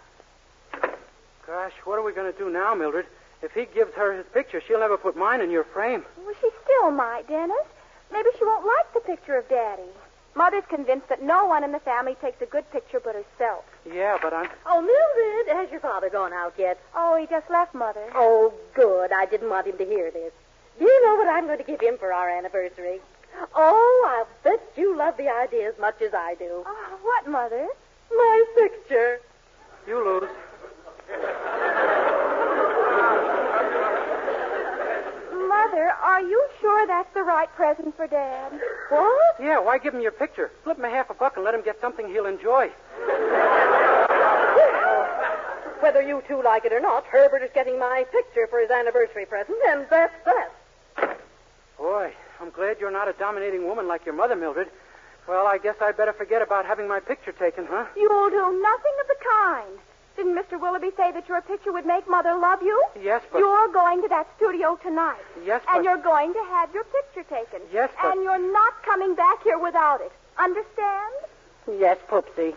Gosh, 1.46 1.72
what 1.84 1.98
are 1.98 2.02
we 2.02 2.12
going 2.12 2.32
to 2.32 2.38
do 2.38 2.50
now, 2.50 2.74
Mildred? 2.74 3.06
If 3.42 3.52
he 3.52 3.66
gives 3.66 3.92
her 3.94 4.16
his 4.16 4.26
picture, 4.32 4.62
she'll 4.66 4.80
never 4.80 4.96
put 4.96 5.16
mine 5.16 5.40
in 5.40 5.50
your 5.50 5.64
frame. 5.64 6.04
Well, 6.24 6.34
she 6.40 6.48
still 6.64 6.90
might, 6.90 7.28
Dennis. 7.28 7.66
Maybe 8.12 8.28
she 8.38 8.44
won't 8.44 8.66
like 8.66 8.92
the 8.94 9.00
picture 9.00 9.36
of 9.36 9.48
Daddy. 9.48 9.90
Mother's 10.34 10.64
convinced 10.68 11.08
that 11.08 11.22
no 11.22 11.44
one 11.44 11.62
in 11.64 11.72
the 11.72 11.80
family 11.80 12.16
takes 12.20 12.40
a 12.40 12.46
good 12.46 12.70
picture 12.70 13.00
but 13.00 13.14
herself. 13.14 13.64
Yeah, 13.90 14.16
but 14.20 14.32
I'm. 14.32 14.48
Oh, 14.66 14.80
Mildred, 14.80 15.56
has 15.56 15.70
your 15.70 15.80
father 15.80 16.08
gone 16.08 16.32
out 16.32 16.54
yet? 16.58 16.80
Oh, 16.94 17.16
he 17.16 17.26
just 17.26 17.50
left 17.50 17.74
Mother. 17.74 18.04
Oh, 18.14 18.52
good. 18.74 19.12
I 19.12 19.26
didn't 19.26 19.50
want 19.50 19.66
him 19.66 19.76
to 19.78 19.84
hear 19.84 20.10
this. 20.10 20.32
Do 20.78 20.84
you 20.86 21.06
know 21.06 21.16
what 21.16 21.28
I'm 21.28 21.46
going 21.46 21.58
to 21.58 21.64
give 21.64 21.80
him 21.80 21.98
for 21.98 22.12
our 22.12 22.30
anniversary? 22.30 23.00
Oh, 23.54 24.08
I'll 24.08 24.28
bet 24.42 24.62
you 24.76 24.96
love 24.96 25.16
the 25.16 25.28
idea 25.28 25.68
as 25.68 25.78
much 25.78 26.00
as 26.00 26.14
I 26.14 26.34
do. 26.38 26.64
Oh, 26.66 26.98
what, 27.02 27.28
Mother? 27.28 27.66
My 28.10 28.44
picture. 28.56 29.20
You 29.86 30.04
lose. 30.04 30.30
Mother, 35.62 35.92
are 36.02 36.20
you 36.20 36.48
sure 36.60 36.88
that's 36.88 37.14
the 37.14 37.22
right 37.22 37.48
present 37.54 37.96
for 37.96 38.08
Dad? 38.08 38.50
What? 38.88 39.36
Yeah, 39.40 39.60
why 39.60 39.78
give 39.78 39.94
him 39.94 40.00
your 40.00 40.10
picture? 40.10 40.50
Flip 40.64 40.76
him 40.76 40.84
a 40.84 40.90
half 40.90 41.08
a 41.08 41.14
buck 41.14 41.36
and 41.36 41.44
let 41.44 41.54
him 41.54 41.62
get 41.62 41.80
something 41.80 42.08
he'll 42.08 42.26
enjoy. 42.26 42.66
Whether 45.78 46.02
you 46.02 46.20
two 46.26 46.42
like 46.42 46.64
it 46.64 46.72
or 46.72 46.80
not, 46.80 47.04
Herbert 47.04 47.42
is 47.44 47.50
getting 47.54 47.78
my 47.78 48.04
picture 48.10 48.48
for 48.48 48.58
his 48.58 48.70
anniversary 48.72 49.24
present, 49.24 49.56
and 49.68 49.86
that's 49.88 50.14
that. 50.24 51.20
Boy, 51.78 52.12
I'm 52.40 52.50
glad 52.50 52.78
you're 52.80 52.90
not 52.90 53.06
a 53.06 53.12
dominating 53.12 53.64
woman 53.64 53.86
like 53.86 54.04
your 54.04 54.16
mother, 54.16 54.34
Mildred. 54.34 54.68
Well, 55.28 55.46
I 55.46 55.58
guess 55.58 55.76
I'd 55.80 55.96
better 55.96 56.12
forget 56.12 56.42
about 56.42 56.66
having 56.66 56.88
my 56.88 56.98
picture 56.98 57.30
taken, 57.30 57.66
huh? 57.70 57.86
You'll 57.96 58.30
do 58.30 58.60
nothing 58.60 58.94
of 59.00 59.06
the 59.06 59.16
kind. 59.30 59.78
Didn't 60.16 60.34
Mr. 60.34 60.60
Willoughby 60.60 60.90
say 60.96 61.10
that 61.12 61.28
your 61.28 61.40
picture 61.42 61.72
would 61.72 61.86
make 61.86 62.08
Mother 62.08 62.36
love 62.36 62.62
you? 62.62 62.82
Yes, 63.00 63.22
but. 63.32 63.38
You're 63.38 63.68
going 63.72 64.02
to 64.02 64.08
that 64.08 64.26
studio 64.36 64.78
tonight. 64.82 65.16
Yes, 65.44 65.62
but. 65.66 65.76
And 65.76 65.84
you're 65.84 65.96
going 66.02 66.32
to 66.34 66.42
have 66.50 66.72
your 66.74 66.84
picture 66.84 67.22
taken. 67.34 67.60
Yes, 67.72 67.90
but- 68.00 68.12
And 68.12 68.22
you're 68.22 68.52
not 68.52 68.82
coming 68.84 69.14
back 69.14 69.42
here 69.42 69.58
without 69.58 70.00
it. 70.00 70.12
Understand? 70.38 71.14
Yes, 71.78 71.98
Poopsie. 72.08 72.54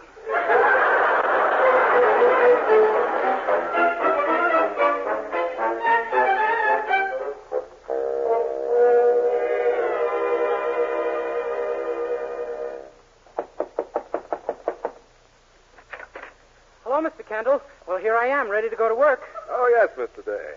Kendall. 17.35 17.61
Well, 17.85 17.97
here 17.97 18.15
I 18.15 18.27
am, 18.27 18.47
ready 18.49 18.69
to 18.69 18.77
go 18.77 18.87
to 18.87 18.95
work. 18.95 19.21
Oh, 19.49 19.67
yes, 19.69 19.89
Mr. 19.97 20.23
Day. 20.23 20.53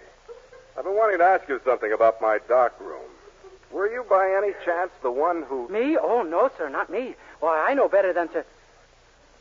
I've 0.76 0.84
been 0.84 0.94
wanting 0.94 1.18
to 1.18 1.24
ask 1.24 1.48
you 1.48 1.60
something 1.64 1.92
about 1.92 2.22
my 2.22 2.38
dark 2.46 2.78
room. 2.78 3.10
Were 3.72 3.90
you 3.90 4.04
by 4.08 4.32
any 4.38 4.52
chance 4.64 4.92
the 5.02 5.10
one 5.10 5.42
who. 5.42 5.68
Me? 5.68 5.98
Oh, 6.00 6.22
no, 6.22 6.48
sir, 6.56 6.68
not 6.68 6.88
me. 6.88 7.16
Why, 7.40 7.66
I 7.68 7.74
know 7.74 7.88
better 7.88 8.12
than 8.12 8.28
to. 8.28 8.44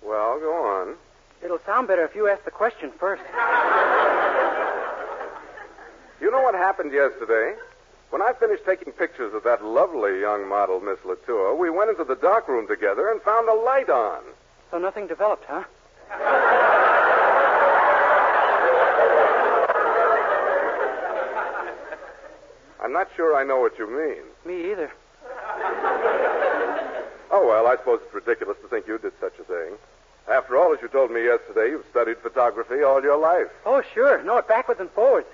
Well, 0.01 0.39
go 0.39 0.51
on. 0.51 0.96
It'll 1.44 1.60
sound 1.63 1.88
better 1.88 2.03
if 2.06 2.15
you 2.15 2.27
ask 2.27 2.44
the 2.44 2.50
question 2.50 2.89
first. 3.00 3.22
You 6.20 6.32
know 6.32 6.41
what 6.41 6.56
happened 6.56 6.91
yesterday? 6.91 7.53
When 8.10 8.24
I 8.24 8.34
finished 8.34 8.65
taking 8.65 8.94
pictures 8.94 9.36
of 9.36 9.44
that 9.44 9.63
lovely 9.63 10.22
young 10.22 10.50
model, 10.50 10.79
Miss 10.79 10.98
Latour, 11.06 11.53
we 11.53 11.70
went 11.70 11.91
into 11.91 12.03
the 12.03 12.15
dark 12.15 12.48
room 12.48 12.67
together 12.67 13.12
and 13.12 13.22
found 13.22 13.48
a 13.48 13.53
light 13.53 13.91
on. 13.91 14.24
So 14.72 14.79
nothing 14.79 15.06
developed, 15.06 15.46
huh? 15.48 15.65
I'm 22.88 22.94
not 22.94 23.06
sure 23.17 23.36
I 23.36 23.43
know 23.43 23.59
what 23.59 23.77
you 23.77 23.88
mean. 23.89 24.24
Me 24.45 24.71
either. 24.71 24.89
Oh, 27.29 27.45
well, 27.45 27.67
I 27.67 27.75
suppose 27.77 28.00
it's 28.05 28.13
ridiculous 28.13 28.57
to 28.62 28.69
think 28.69 28.88
you 28.88 28.97
did 28.97 29.12
such 29.19 29.33
a 29.39 29.43
thing. 29.43 29.74
After 30.29 30.55
all, 30.55 30.74
as 30.74 30.79
you 30.81 30.88
told 30.88 31.12
me 31.12 31.24
yesterday, 31.24 31.71
you've 31.71 31.86
studied 31.89 32.17
photography 32.19 32.83
all 32.83 33.01
your 33.01 33.17
life. 33.17 33.47
Oh, 33.65 33.81
sure. 33.93 34.24
Know 34.24 34.38
it 34.38 34.47
backwards 34.47 34.79
and 34.79 34.89
forwards. 34.91 35.27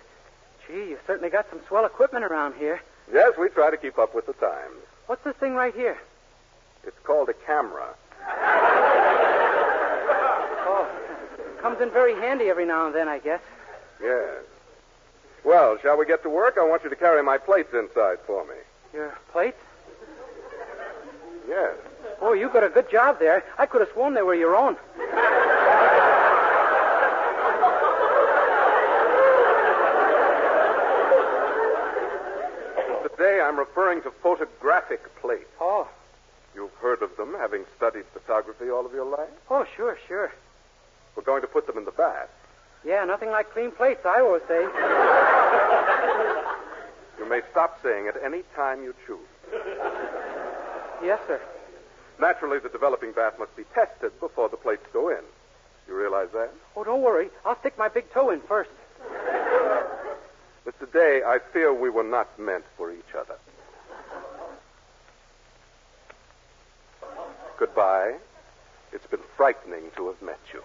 Gee, 0.65 0.89
you've 0.91 1.01
certainly 1.05 1.29
got 1.29 1.49
some 1.49 1.59
swell 1.67 1.85
equipment 1.85 2.23
around 2.23 2.55
here. 2.55 2.81
Yes, 3.11 3.33
we 3.37 3.49
try 3.49 3.69
to 3.69 3.77
keep 3.77 3.99
up 3.99 4.15
with 4.15 4.25
the 4.25 4.33
times. 4.33 4.75
What's 5.07 5.23
this 5.23 5.35
thing 5.35 5.53
right 5.53 5.75
here? 5.75 5.97
It's 6.85 6.97
called 7.03 7.29
a 7.29 7.33
camera. 7.33 7.93
Oh, 10.65 10.87
comes 11.61 11.81
in 11.81 11.91
very 11.91 12.15
handy 12.15 12.45
every 12.45 12.65
now 12.65 12.85
and 12.87 12.95
then, 12.95 13.09
I 13.09 13.19
guess. 13.19 13.41
Yes. 14.01 14.43
Well, 15.43 15.77
shall 15.81 15.97
we 15.97 16.05
get 16.05 16.23
to 16.23 16.29
work? 16.29 16.57
I 16.59 16.63
want 16.67 16.83
you 16.83 16.89
to 16.89 16.95
carry 16.95 17.21
my 17.21 17.37
plates 17.37 17.73
inside 17.73 18.17
for 18.25 18.43
me. 18.45 18.55
Your 18.93 19.17
plates? 19.31 19.57
Yes. 21.47 21.75
Oh, 22.21 22.33
you 22.33 22.49
got 22.49 22.63
a 22.63 22.69
good 22.69 22.89
job 22.89 23.19
there. 23.19 23.43
I 23.57 23.65
could 23.65 23.81
have 23.81 23.89
sworn 23.91 24.13
they 24.13 24.21
were 24.21 24.35
your 24.35 24.55
own. 24.55 24.77
Today 33.03 33.41
I'm 33.41 33.57
referring 33.57 34.01
to 34.03 34.11
photographic 34.11 35.01
plates. 35.21 35.49
Oh, 35.61 35.87
You've 36.55 36.73
heard 36.75 37.01
of 37.01 37.15
them, 37.17 37.33
having 37.39 37.65
studied 37.77 38.05
photography 38.13 38.69
all 38.69 38.85
of 38.85 38.93
your 38.93 39.05
life? 39.09 39.29
oh, 39.49 39.65
sure, 39.75 39.97
sure. 40.07 40.31
We're 41.15 41.23
going 41.23 41.41
to 41.41 41.47
put 41.47 41.65
them 41.67 41.77
in 41.79 41.85
the 41.85 41.91
bath. 41.91 42.29
Yeah, 42.85 43.03
nothing 43.05 43.29
like 43.31 43.51
clean 43.51 43.71
plates, 43.71 44.05
I 44.05 44.19
always 44.21 44.43
say. 44.47 44.63
You 47.19 47.29
may 47.29 47.41
stop 47.51 47.79
saying 47.83 48.07
it 48.07 48.15
any 48.23 48.43
time 48.55 48.83
you 48.83 48.93
choose. 49.05 49.19
Yes, 51.03 51.19
sir. 51.27 51.41
Naturally, 52.19 52.59
the 52.59 52.69
developing 52.69 53.11
bath 53.11 53.37
must 53.39 53.55
be 53.55 53.63
tested 53.73 54.11
before 54.19 54.49
the 54.49 54.57
plates 54.57 54.85
go 54.93 55.09
in. 55.09 55.23
You 55.87 55.95
realize 55.97 56.29
that? 56.33 56.51
Oh, 56.75 56.83
don't 56.83 57.01
worry. 57.01 57.29
I'll 57.45 57.59
stick 57.59 57.77
my 57.77 57.89
big 57.89 58.11
toe 58.13 58.29
in 58.29 58.41
first. 58.41 58.69
But 60.63 60.79
today, 60.79 61.21
I 61.25 61.39
fear 61.51 61.73
we 61.73 61.89
were 61.89 62.03
not 62.03 62.39
meant 62.39 62.63
for 62.77 62.91
each 62.91 63.13
other. 63.17 63.35
Goodbye. 67.59 68.15
It's 68.93 69.07
been 69.07 69.19
frightening 69.35 69.91
to 69.97 70.07
have 70.07 70.21
met 70.21 70.39
you. 70.53 70.61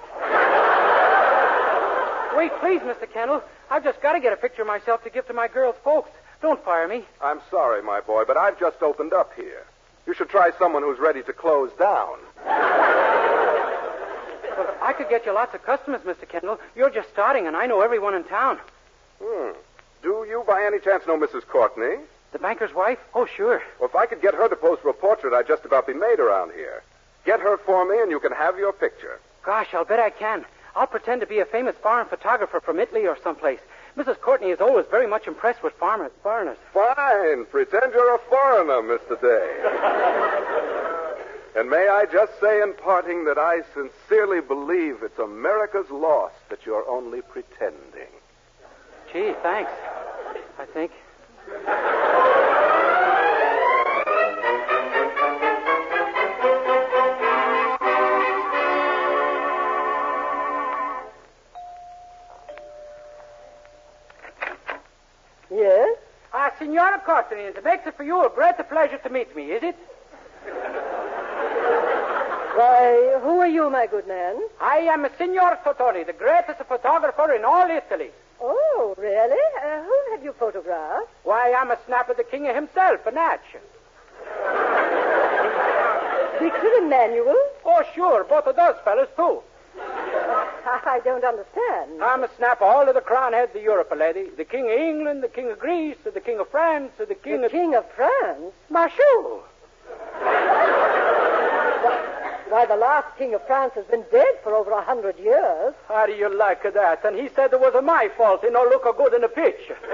Wait, 2.36 2.52
please, 2.60 2.80
Mr. 2.80 3.10
Kendall. 3.10 3.42
I've 3.70 3.84
just 3.84 4.00
got 4.00 4.12
to 4.14 4.20
get 4.20 4.32
a 4.32 4.36
picture 4.36 4.62
of 4.62 4.68
myself 4.68 5.02
to 5.04 5.10
give 5.10 5.26
to 5.26 5.32
my 5.32 5.48
girl's 5.48 5.76
folks. 5.84 6.10
Don't 6.40 6.62
fire 6.64 6.86
me. 6.86 7.04
I'm 7.20 7.40
sorry, 7.50 7.82
my 7.82 8.00
boy, 8.00 8.24
but 8.26 8.36
I've 8.36 8.58
just 8.58 8.82
opened 8.82 9.12
up 9.12 9.32
here. 9.34 9.64
You 10.06 10.14
should 10.14 10.28
try 10.28 10.50
someone 10.58 10.82
who's 10.82 10.98
ready 10.98 11.22
to 11.22 11.32
close 11.32 11.70
down. 11.78 12.16
But 14.56 14.78
I 14.80 14.94
could 14.96 15.08
get 15.08 15.26
you 15.26 15.32
lots 15.32 15.54
of 15.54 15.62
customers, 15.64 16.00
Mr. 16.02 16.28
Kendall. 16.28 16.58
You're 16.76 16.90
just 16.90 17.10
starting, 17.10 17.46
and 17.46 17.56
I 17.56 17.66
know 17.66 17.80
everyone 17.80 18.14
in 18.14 18.24
town. 18.24 18.58
Hmm. 19.22 19.52
Do 20.02 20.24
you, 20.28 20.44
by 20.46 20.64
any 20.64 20.78
chance, 20.78 21.06
know 21.06 21.18
Mrs. 21.18 21.46
Courtney? 21.46 21.96
The 22.32 22.38
banker's 22.38 22.72
wife? 22.74 22.98
Oh, 23.14 23.26
sure. 23.26 23.62
Well, 23.80 23.88
if 23.88 23.96
I 23.96 24.06
could 24.06 24.22
get 24.22 24.34
her 24.34 24.48
to 24.48 24.56
pose 24.56 24.78
for 24.80 24.90
a 24.90 24.94
portrait, 24.94 25.34
I'd 25.34 25.48
just 25.48 25.64
about 25.64 25.86
be 25.86 25.94
made 25.94 26.20
around 26.20 26.52
here. 26.52 26.82
Get 27.24 27.40
her 27.40 27.56
for 27.58 27.84
me, 27.84 28.00
and 28.00 28.10
you 28.10 28.20
can 28.20 28.32
have 28.32 28.58
your 28.58 28.72
picture. 28.72 29.18
Gosh, 29.42 29.74
I'll 29.74 29.84
bet 29.84 29.98
I 29.98 30.10
can. 30.10 30.44
I'll 30.78 30.86
pretend 30.86 31.20
to 31.22 31.26
be 31.26 31.40
a 31.40 31.44
famous 31.44 31.74
foreign 31.82 32.06
photographer 32.06 32.60
from 32.60 32.78
Italy 32.78 33.04
or 33.04 33.18
someplace. 33.24 33.58
Mrs. 33.96 34.20
Courtney 34.20 34.50
is 34.50 34.60
always 34.60 34.86
very 34.88 35.08
much 35.08 35.26
impressed 35.26 35.60
with 35.60 35.72
farmers, 35.72 36.12
foreigners. 36.22 36.56
Fine. 36.72 37.46
Pretend 37.46 37.92
you're 37.92 38.14
a 38.14 38.18
foreigner, 38.30 38.80
Mr. 38.82 39.20
Day. 39.20 39.58
and 41.58 41.68
may 41.68 41.88
I 41.88 42.06
just 42.12 42.38
say 42.40 42.62
in 42.62 42.74
parting 42.74 43.24
that 43.24 43.38
I 43.38 43.62
sincerely 43.74 44.40
believe 44.40 45.02
it's 45.02 45.18
America's 45.18 45.90
loss 45.90 46.30
that 46.48 46.64
you're 46.64 46.88
only 46.88 47.22
pretending. 47.22 48.12
Gee, 49.12 49.34
thanks. 49.42 49.72
I 50.60 50.64
think. 50.64 50.92
Courtney, 66.76 67.40
it 67.40 67.64
makes 67.64 67.86
it 67.86 67.96
for 67.96 68.02
you 68.02 68.26
a 68.26 68.28
great 68.28 68.56
pleasure 68.68 68.98
to 68.98 69.08
meet 69.08 69.34
me, 69.34 69.52
is 69.52 69.62
it? 69.62 69.76
Why, 72.54 73.18
who 73.22 73.38
are 73.40 73.48
you, 73.48 73.70
my 73.70 73.86
good 73.86 74.06
man? 74.06 74.36
I 74.60 74.78
am 74.78 75.06
Signor 75.16 75.58
Tortoni, 75.64 76.04
the 76.04 76.12
greatest 76.12 76.58
photographer 76.68 77.32
in 77.32 77.44
all 77.44 77.70
Italy. 77.70 78.10
Oh, 78.40 78.94
really? 78.98 79.40
Uh, 79.64 79.82
who 79.82 80.02
have 80.12 80.22
you 80.22 80.34
photographed? 80.38 81.08
Why, 81.24 81.54
I'm 81.54 81.70
a 81.70 81.78
snap 81.86 82.10
of 82.10 82.16
the 82.16 82.24
king 82.24 82.44
himself, 82.44 83.06
an 83.06 83.16
action. 83.16 83.60
Victor 86.38 86.72
Emmanuel? 86.78 87.38
Oh, 87.64 87.82
sure, 87.94 88.24
both 88.24 88.46
of 88.46 88.56
those 88.56 88.76
fellas, 88.84 89.08
too. 89.16 89.42
I 90.86 91.00
don't 91.04 91.24
understand. 91.24 92.02
I'm 92.02 92.24
a 92.24 92.30
snap 92.36 92.60
all 92.60 92.88
of 92.88 92.94
the 92.94 93.00
crown 93.00 93.32
heads 93.32 93.54
of 93.56 93.62
Europe, 93.62 93.92
lady. 93.96 94.28
The 94.36 94.44
king 94.44 94.66
of 94.66 94.78
England, 94.78 95.22
the 95.22 95.28
king 95.28 95.50
of 95.50 95.58
Greece, 95.58 95.96
the 96.04 96.20
king 96.20 96.38
of 96.38 96.50
France, 96.50 96.92
the 96.98 97.06
king 97.14 97.40
the 97.40 97.46
of... 97.46 97.52
King 97.52 97.74
of 97.74 97.90
France? 97.92 98.52
Marshal. 98.68 99.44
Why, 102.48 102.64
the 102.66 102.76
last 102.76 103.16
King 103.18 103.34
of 103.34 103.46
France 103.46 103.74
has 103.74 103.84
been 103.86 104.04
dead 104.10 104.40
for 104.42 104.54
over 104.54 104.70
a 104.70 104.82
hundred 104.82 105.18
years. 105.18 105.74
How 105.86 106.06
do 106.06 106.12
you 106.12 106.34
like 106.34 106.62
that? 106.62 107.04
And 107.04 107.14
he 107.16 107.28
said 107.36 107.52
it 107.52 107.60
was 107.60 107.74
my 107.84 108.08
fault. 108.16 108.40
He 108.42 108.48
no 108.50 108.62
look 108.62 108.84
good 108.96 109.12
in 109.12 109.20
the 109.20 109.28
picture. 109.28 109.76
now 109.84 109.92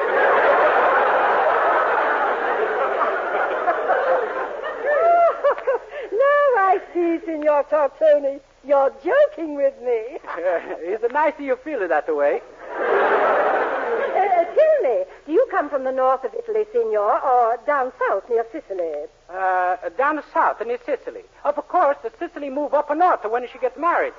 I 6.62 6.80
see, 6.94 7.18
Signor 7.26 7.64
Tortoni. 7.64 8.40
You're 8.66 8.92
joking 9.04 9.54
with 9.56 9.75
me. 9.83 9.90
Is 10.88 11.02
it 11.02 11.12
nice 11.12 11.35
that 11.37 11.42
you 11.44 11.56
feel 11.56 11.83
it 11.83 11.88
that 11.88 12.09
way? 12.14 12.40
Uh, 12.73 14.44
tell 14.44 14.83
me, 14.83 15.04
do 15.26 15.33
you 15.33 15.47
come 15.50 15.68
from 15.68 15.85
the 15.85 15.92
north 15.92 16.25
of 16.25 16.33
Italy, 16.35 16.64
Signor, 16.73 17.21
or 17.21 17.59
down 17.66 17.92
south 17.99 18.28
near 18.30 18.47
Sicily? 18.52 19.06
Uh, 19.28 19.76
down 19.99 20.23
south 20.33 20.64
near 20.66 20.78
Sicily. 20.87 21.25
Of 21.44 21.56
course, 21.68 21.99
the 22.02 22.11
Sicily 22.18 22.49
move 22.49 22.73
up 22.73 22.88
and 22.90 23.00
north 23.00 23.25
when 23.25 23.47
she 23.52 23.59
gets 23.59 23.76
married. 23.78 24.14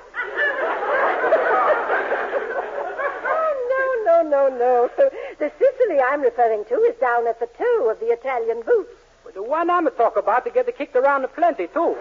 Oh, 3.28 4.02
no, 4.04 4.22
no, 4.22 4.48
no, 4.48 4.56
no. 4.56 4.90
The 5.38 5.50
Sicily 5.58 5.98
I'm 6.00 6.22
referring 6.22 6.64
to 6.66 6.74
is 6.76 6.94
down 7.00 7.26
at 7.26 7.40
the 7.40 7.48
toe 7.58 7.90
of 7.90 7.98
the 7.98 8.12
Italian 8.12 8.62
boots. 8.64 8.94
But 9.24 9.34
the 9.34 9.42
one 9.42 9.70
I'm 9.70 9.88
talking 9.96 10.22
about, 10.22 10.44
they 10.44 10.52
get 10.52 10.66
kicked 10.78 10.94
around 10.94 11.24
a 11.24 11.28
plenty, 11.28 11.66
too. 11.66 11.96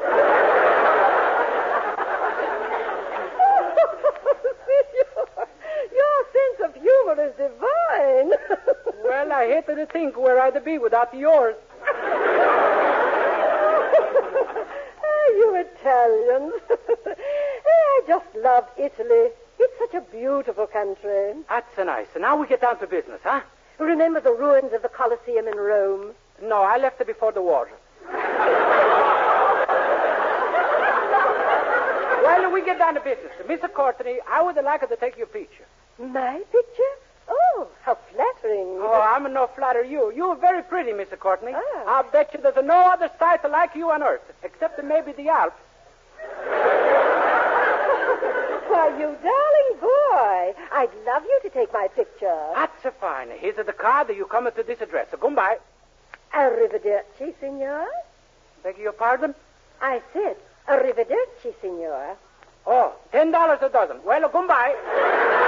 Signor, 4.65 5.47
your 5.93 6.25
sense 6.33 6.59
of 6.65 6.73
humor 6.81 7.14
is 7.25 7.33
divine. 7.37 8.31
well, 9.03 9.31
I 9.31 9.47
hate 9.47 9.65
to 9.67 9.85
think 9.87 10.17
where 10.17 10.39
I'd 10.39 10.63
be 10.63 10.77
without 10.77 11.13
yours. 11.13 11.55
Ah, 15.07 15.27
you 15.37 15.55
Italians. 15.55 16.53
I 17.67 18.01
just 18.07 18.25
love 18.43 18.65
Italy. 18.77 19.29
It's 19.59 19.79
such 19.79 19.93
a 19.93 20.01
beautiful 20.11 20.67
country. 20.67 21.33
That's 21.49 21.77
nice. 21.77 22.07
Now 22.19 22.35
we 22.37 22.47
get 22.47 22.61
down 22.61 22.79
to 22.79 22.87
business, 22.87 23.21
huh? 23.23 23.41
Remember 23.79 24.19
the 24.19 24.33
ruins 24.33 24.73
of 24.73 24.81
the 24.81 24.89
Colosseum 24.89 25.47
in 25.47 25.57
Rome? 25.57 26.11
No, 26.41 26.61
I 26.61 26.77
left 26.77 27.01
it 27.01 27.07
before 27.07 27.31
the 27.31 27.41
war. 27.41 27.69
well, 32.23 32.51
we 32.51 32.63
get 32.63 32.77
down 32.77 32.93
to 32.95 32.99
business. 32.99 33.31
Mr. 33.47 33.71
Courtney, 33.71 34.19
I 34.29 34.41
would 34.43 34.55
like 34.55 34.87
to 34.87 34.95
take 34.95 35.17
your 35.17 35.27
picture. 35.27 35.65
My 35.99 36.41
picture? 36.51 36.93
Oh, 37.27 37.67
how 37.81 37.97
flattering. 38.13 38.77
Oh, 38.79 39.01
I'm 39.01 39.31
no 39.33 39.47
flatter 39.47 39.83
you. 39.83 40.11
You're 40.15 40.35
very 40.35 40.61
pretty, 40.63 40.91
Mr. 40.91 41.17
Courtney. 41.17 41.53
Ah. 41.55 41.83
I'll 41.87 42.11
bet 42.11 42.33
you 42.33 42.39
there's 42.41 42.55
no 42.63 42.75
other 42.91 43.09
sight 43.19 43.43
like 43.49 43.75
you 43.75 43.89
on 43.91 44.03
earth, 44.03 44.21
except 44.43 44.83
maybe 44.83 45.11
the 45.13 45.29
Alps. 45.29 45.55
Why, 48.67 48.89
you 48.99 49.15
darling 49.23 49.79
boy. 49.79 50.53
I'd 50.73 50.89
love 51.05 51.23
you 51.23 51.39
to 51.43 51.49
take 51.49 51.71
my 51.71 51.87
picture. 51.95 52.37
That's 52.55 52.85
a 52.85 52.91
fine. 52.91 53.29
Here's 53.39 53.55
the 53.55 53.71
card. 53.73 54.07
That 54.07 54.15
you 54.17 54.25
come 54.25 54.49
to 54.51 54.63
this 54.63 54.81
address. 54.81 55.07
So 55.11 55.17
goodbye. 55.17 55.57
Arrivederci, 56.33 57.33
signor. 57.39 57.87
Beg 58.63 58.77
your 58.77 58.91
pardon? 58.91 59.33
I 59.81 60.01
said 60.11 60.37
arrivederci, 60.67 61.53
signor. 61.61 62.17
Oh, 62.67 62.93
ten 63.11 63.31
dollars 63.31 63.59
a 63.61 63.69
dozen. 63.69 63.97
Well, 64.03 64.27
goodbye. 64.29 65.41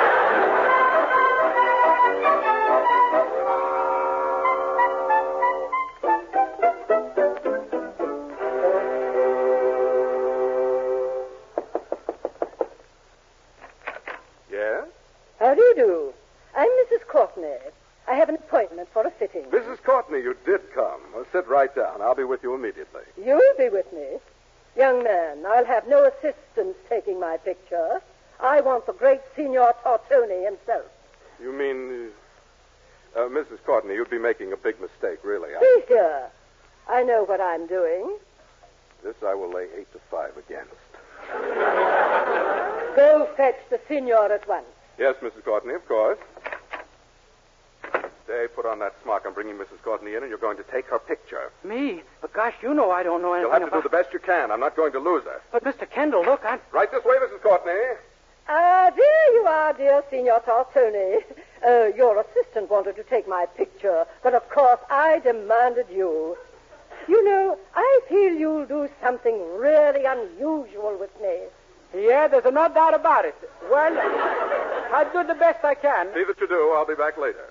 Courtney. 17.37 17.71
I 18.07 18.15
have 18.15 18.29
an 18.29 18.35
appointment 18.35 18.89
for 18.93 19.05
a 19.05 19.11
sitting. 19.19 19.43
Mrs. 19.43 19.83
Courtney, 19.83 20.19
you 20.19 20.35
did 20.45 20.61
come. 20.73 21.01
Well, 21.13 21.25
sit 21.31 21.47
right 21.47 21.73
down. 21.75 22.01
I'll 22.01 22.15
be 22.15 22.23
with 22.23 22.41
you 22.41 22.55
immediately. 22.55 23.01
You'll 23.17 23.41
be 23.57 23.69
with 23.69 23.91
me. 23.93 24.17
Young 24.77 25.03
man, 25.03 25.45
I'll 25.45 25.65
have 25.65 25.87
no 25.87 26.05
assistants 26.05 26.79
taking 26.87 27.19
my 27.19 27.37
picture. 27.37 28.01
I 28.39 28.61
want 28.61 28.85
the 28.85 28.93
great 28.93 29.21
Signor 29.35 29.73
Tortoni 29.83 30.45
himself. 30.45 30.85
You 31.41 31.51
mean. 31.51 32.09
Uh, 33.15 33.19
uh, 33.19 33.29
Mrs. 33.29 33.57
Courtney, 33.65 33.95
you'd 33.95 34.11
be 34.11 34.19
making 34.19 34.53
a 34.53 34.57
big 34.57 34.79
mistake, 34.79 35.19
really. 35.23 35.49
I, 35.55 35.81
here. 35.87 36.27
I 36.87 37.03
know 37.03 37.23
what 37.23 37.41
I'm 37.41 37.65
doing. 37.65 38.15
this 39.03 39.15
I 39.25 39.33
will 39.33 39.51
lay 39.51 39.67
eight 39.75 39.91
to 39.93 39.99
five 40.11 40.37
against. 40.37 40.71
Go 42.95 43.27
fetch 43.35 43.57
the 43.69 43.79
Signor 43.87 44.31
at 44.31 44.47
once. 44.47 44.67
Yes, 44.99 45.15
Mrs. 45.21 45.43
Courtney, 45.43 45.73
of 45.73 45.87
course. 45.87 46.17
Stay, 48.27 48.45
put 48.53 48.65
on 48.65 48.79
that 48.79 48.93
smock. 49.03 49.23
I'm 49.25 49.33
bringing 49.33 49.55
Mrs. 49.55 49.81
Courtney 49.83 50.15
in, 50.15 50.21
and 50.21 50.29
you're 50.29 50.37
going 50.37 50.57
to 50.57 50.63
take 50.63 50.85
her 50.87 50.99
picture. 50.99 51.49
Me? 51.63 52.01
But 52.19 52.33
gosh, 52.33 52.55
you 52.61 52.73
know 52.73 52.91
I 52.91 53.01
don't 53.01 53.21
know 53.21 53.31
anything 53.31 53.43
You'll 53.43 53.53
have 53.53 53.61
to 53.61 53.67
about... 53.67 53.83
do 53.83 53.89
the 53.89 54.03
best 54.03 54.11
you 54.11 54.19
can. 54.19 54.51
I'm 54.51 54.59
not 54.59 54.75
going 54.75 54.91
to 54.91 54.99
lose 54.99 55.23
her. 55.23 55.39
But 55.53 55.63
Mr. 55.63 55.89
Kendall, 55.89 56.25
look, 56.25 56.41
I'm... 56.43 56.59
Right 56.73 56.91
this 56.91 57.05
way, 57.05 57.15
Mrs. 57.23 57.41
Courtney. 57.41 57.71
Ah, 58.49 58.91
there 58.93 59.33
you 59.33 59.45
are, 59.47 59.71
dear 59.71 60.03
Signor 60.09 60.41
Tortoni. 60.45 61.23
Uh, 61.65 61.95
your 61.95 62.21
assistant 62.21 62.69
wanted 62.69 62.97
to 62.97 63.03
take 63.03 63.27
my 63.27 63.45
picture, 63.57 64.05
but 64.21 64.35
of 64.35 64.47
course 64.49 64.79
I 64.89 65.19
demanded 65.19 65.87
you. 65.89 66.37
You 67.07 67.23
know, 67.25 67.57
I 67.75 67.99
feel 68.07 68.33
you'll 68.33 68.65
do 68.65 68.89
something 69.01 69.57
really 69.57 70.05
unusual 70.05 70.97
with 70.99 71.09
me. 71.21 71.39
Yeah, 71.95 72.27
there's 72.27 72.43
no 72.43 72.69
doubt 72.73 72.93
about 72.93 73.25
it. 73.25 73.35
Well, 73.71 73.97
I'll 74.93 75.11
do 75.11 75.27
the 75.27 75.33
best 75.33 75.63
I 75.63 75.75
can. 75.75 76.07
See 76.13 76.25
that 76.25 76.39
you 76.39 76.47
do. 76.47 76.73
I'll 76.75 76.85
be 76.85 76.95
back 76.95 77.17
later. 77.17 77.47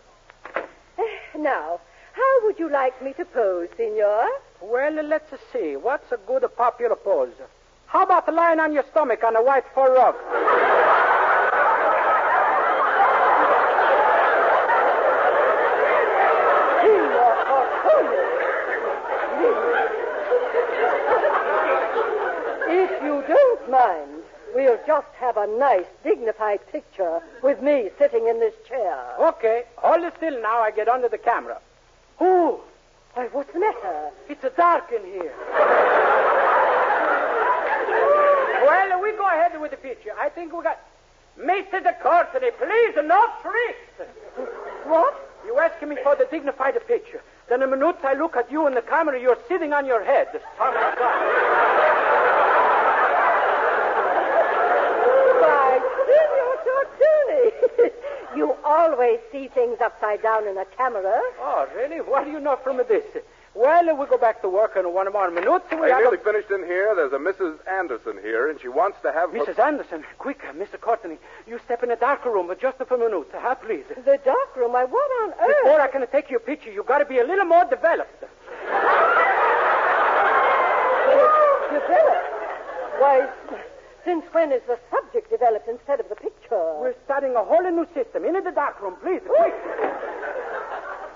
Now, 1.39 1.81
how 2.13 2.45
would 2.45 2.59
you 2.59 2.71
like 2.71 3.01
me 3.03 3.13
to 3.15 3.25
pose, 3.25 3.69
Signor? 3.77 4.29
Well, 4.61 5.03
let's 5.03 5.31
see. 5.53 5.77
What's 5.77 6.11
a 6.13 6.17
good 6.17 6.45
popular 6.57 6.97
pose? 6.97 7.35
How 7.87 8.05
about 8.05 8.33
lying 8.33 8.59
on 8.59 8.73
your 8.73 8.85
stomach 8.91 9.23
on 9.23 9.37
a 9.37 9.43
white 9.43 9.65
fur 9.75 9.95
rug? 9.95 10.15
If 22.69 23.03
you 23.03 23.23
don't 23.29 23.71
mind, 23.71 24.16
we'll 24.57 24.79
just 24.87 25.07
have 25.21 25.37
a 25.37 25.47
nice, 25.59 25.85
dignified 26.03 26.61
picture 26.73 27.21
with 27.42 27.61
me 27.62 27.90
sitting 27.99 28.27
in 28.27 28.40
this 28.40 28.55
chair. 28.66 28.99
Okay, 29.21 29.64
hold 29.77 30.03
it 30.03 30.14
still 30.16 30.40
now. 30.40 30.61
I 30.61 30.71
get 30.71 30.88
under 30.88 31.09
the 31.11 31.19
camera. 31.19 31.59
Ooh, 32.23 32.59
Why, 33.12 33.27
what's 33.33 33.53
the 33.53 33.61
matter? 33.61 34.11
it's 34.31 34.42
dark 34.57 34.90
in 34.90 35.05
here. 35.05 35.35
well, 38.64 39.01
we 39.03 39.12
go 39.12 39.27
ahead 39.29 39.61
with 39.61 39.73
the 39.73 39.77
picture. 39.77 40.12
I 40.19 40.31
think 40.31 40.57
we 40.57 40.62
got... 40.62 40.81
Mr. 41.38 41.83
de 41.83 41.92
Courtney, 42.03 42.51
please, 42.57 42.95
no 43.05 43.27
tricks. 43.42 44.11
What? 44.85 45.14
You 45.45 45.59
ask 45.59 45.83
me 45.87 45.97
for 46.03 46.16
the 46.16 46.25
dignified 46.31 46.75
picture. 46.88 47.21
Then 47.51 47.61
a 47.62 47.66
minute 47.66 47.99
I 48.03 48.14
look 48.14 48.37
at 48.37 48.51
you 48.51 48.66
in 48.66 48.75
the 48.75 48.81
camera, 48.81 49.21
you're 49.21 49.37
sitting 49.47 49.75
on 49.75 49.85
your 49.85 50.03
head. 50.03 50.29
Oh, 50.59 50.73
my 50.73 50.95
God. 50.99 52.37
Why, 55.42 55.81
Signor 56.09 56.57
Tortoni. 56.66 57.46
you 58.37 58.55
always 58.64 58.87
always 59.07 59.21
see 59.33 59.49
things 59.49 59.79
upside 59.81 60.23
down 60.23 60.47
in 60.47 60.57
a 60.59 60.64
camera. 60.77 61.21
Oh, 61.40 61.69
really? 61.77 61.99
What 61.99 62.25
do 62.25 62.31
you 62.31 62.40
know 62.40 62.57
from 62.62 62.79
this? 62.88 63.05
Well, 63.55 63.97
we 63.97 64.07
go 64.07 64.19
back 64.19 64.42
to 64.42 64.49
work 64.51 64.77
in 64.77 64.85
one 64.92 65.11
more 65.12 65.31
minute. 65.31 65.62
We 65.73 65.79
I 65.79 65.88
have 65.88 66.01
nearly 66.01 66.19
a... 66.19 66.21
finished 66.21 66.51
in 66.51 66.64
here. 66.64 66.95
There's 66.95 67.12
a 67.12 67.19
Mrs. 67.19 67.57
Anderson 67.66 68.19
here, 68.23 68.51
and 68.51 68.61
she 68.61 68.69
wants 68.69 68.99
to 69.03 69.12
have. 69.12 69.33
her- 69.33 69.38
Mrs. 69.38 69.59
Anderson, 69.59 70.05
quick, 70.19 70.40
uh, 70.47 70.53
Mr. 70.53 70.79
Courtney, 70.79 71.16
you 71.47 71.59
step 71.64 71.83
in 71.83 71.88
the 71.88 71.97
dark 71.97 72.25
room 72.27 72.49
for 72.49 72.55
just 72.55 72.79
a 72.81 72.85
few 72.85 72.99
minutes, 72.99 73.31
huh, 73.33 73.55
please? 73.55 73.85
The 73.88 74.21
dark 74.25 74.57
room. 74.57 74.73
Why, 74.73 74.85
what 74.85 75.11
on 75.23 75.33
earth? 75.40 75.57
Before 75.64 75.81
I 75.81 75.88
can 75.88 76.07
take 76.12 76.31
your 76.31 76.40
picture, 76.40 76.71
you 76.71 76.83
got 76.85 76.99
to 76.99 77.07
be 77.07 77.19
a 77.19 77.25
little 77.25 77.47
more 77.47 77.64
developed. 77.64 78.21
Developed? 81.73 82.27
Why, 83.01 83.29
since 84.05 84.25
when 84.33 84.53
is 84.53 84.62
the 84.66 84.79
subject 84.90 85.31
developed 85.31 85.69
instead 85.69 86.01
of 86.01 86.09
the 86.09 86.14
picture? 86.16 86.36
We're 86.51 86.95
starting 87.05 87.35
a 87.35 87.45
whole 87.45 87.63
new 87.63 87.87
system. 87.95 88.25
In 88.25 88.33
the 88.33 88.51
dark 88.53 88.81
room, 88.81 88.95
please, 89.03 89.21
quick. 89.27 89.55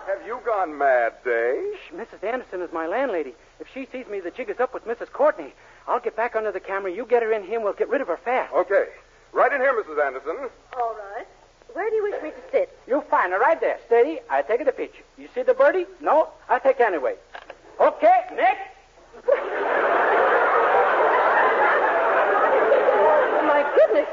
Have 0.07 0.27
you 0.27 0.41
gone 0.45 0.77
mad, 0.77 1.13
Dave? 1.25 1.75
Shh, 1.87 1.93
Mrs. 1.95 2.25
Anderson 2.25 2.63
is 2.63 2.73
my 2.73 2.87
landlady. 2.87 3.35
If 3.61 3.69
she 3.73 3.87
sees 3.93 4.07
me, 4.09 4.21
the 4.21 4.31
jig 4.31 4.51
is 4.51 4.59
up 4.59 4.75
with 4.75 4.85
Mrs. 4.87 5.13
Courtney. 5.13 5.53
I'll 5.87 6.01
get 6.01 6.17
back 6.17 6.35
under 6.35 6.51
the 6.51 6.61
camera. 6.61 6.93
You 6.93 7.07
get 7.07 7.23
her 7.23 7.33
in 7.33 7.45
here, 7.45 7.57
and 7.57 7.65
we'll 7.65 7.75
get 7.75 7.89
rid 7.89 8.01
of 8.01 8.09
her 8.09 8.17
fast. 8.17 8.53
Okay. 8.53 8.87
Right 9.33 9.53
in 9.53 9.61
here, 9.61 9.73
Mrs. 9.73 10.05
Anderson. 10.05 10.51
All 10.77 10.97
right. 11.15 11.27
Where 11.73 11.89
do 11.89 11.95
you 11.95 12.03
wish 12.03 12.21
me 12.23 12.31
to 12.31 12.43
sit? 12.51 12.77
You 12.89 13.03
find 13.03 13.33
her 13.33 13.39
right 13.39 13.61
there. 13.61 13.79
Steady. 13.87 14.19
I 14.29 14.43
take 14.43 14.65
the 14.65 14.73
picture. 14.73 15.05
You 15.17 15.29
see 15.35 15.43
the 15.43 15.55
birdie? 15.55 15.87
No, 16.01 16.31
I 16.49 16.59
take 16.59 16.81
anyway. 16.81 17.15
Okay, 17.81 18.23
next. 18.35 18.69
My 23.47 23.63
goodness. 23.77 24.09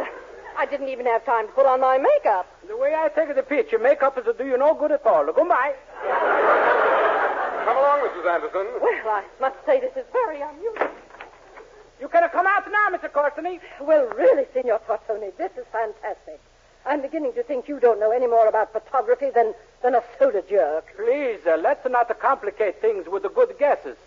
I 0.58 0.66
didn't 0.66 0.90
even 0.90 1.06
have 1.06 1.24
time 1.24 1.46
to 1.46 1.54
put 1.54 1.68
on 1.68 1.82
my 1.82 2.00
makeup. 2.00 2.48
The 2.68 2.76
way 2.76 2.96
I 2.96 3.10
take 3.10 3.30
it, 3.30 3.36
the 3.36 3.44
picture, 3.44 3.78
makeup 3.78 4.18
is 4.18 4.26
to 4.26 4.34
do 4.34 4.44
you 4.44 4.58
no 4.58 4.74
good 4.74 4.92
at 4.92 5.06
all. 5.06 5.24
Goodbye. 5.26 5.76
Come 7.66 7.78
along, 7.78 8.00
Mrs. 8.10 8.26
Anderson. 8.26 8.66
Well, 8.82 9.08
I 9.08 9.24
must 9.40 9.56
say 9.68 9.80
this 9.80 9.96
is 9.96 10.06
very 10.12 10.42
unusual. 10.42 10.90
You 12.02 12.08
can 12.08 12.28
come 12.30 12.48
out 12.48 12.66
now, 12.72 12.98
Mr. 12.98 13.12
Courtney. 13.12 13.60
Well, 13.80 14.08
really, 14.18 14.46
Signor 14.52 14.82
Tortoni, 14.88 15.36
this 15.38 15.52
is 15.58 15.66
fantastic. 15.72 16.40
I'm 16.88 17.02
beginning 17.02 17.34
to 17.34 17.44
think 17.44 17.68
you 17.68 17.80
don't 17.80 18.00
know 18.00 18.12
any 18.12 18.28
more 18.28 18.48
about 18.48 18.74
photography 18.74 19.30
than, 19.30 19.54
than 19.84 19.94
a 19.94 20.02
soda 20.18 20.42
jerk. 20.50 20.86
Please, 20.96 21.40
uh, 21.46 21.58
let's 21.58 21.88
not 21.88 22.08
complicate 22.20 22.82
things 22.82 23.08
with 23.08 23.24
the 23.24 23.30
good 23.30 23.54
guesses. 23.60 23.98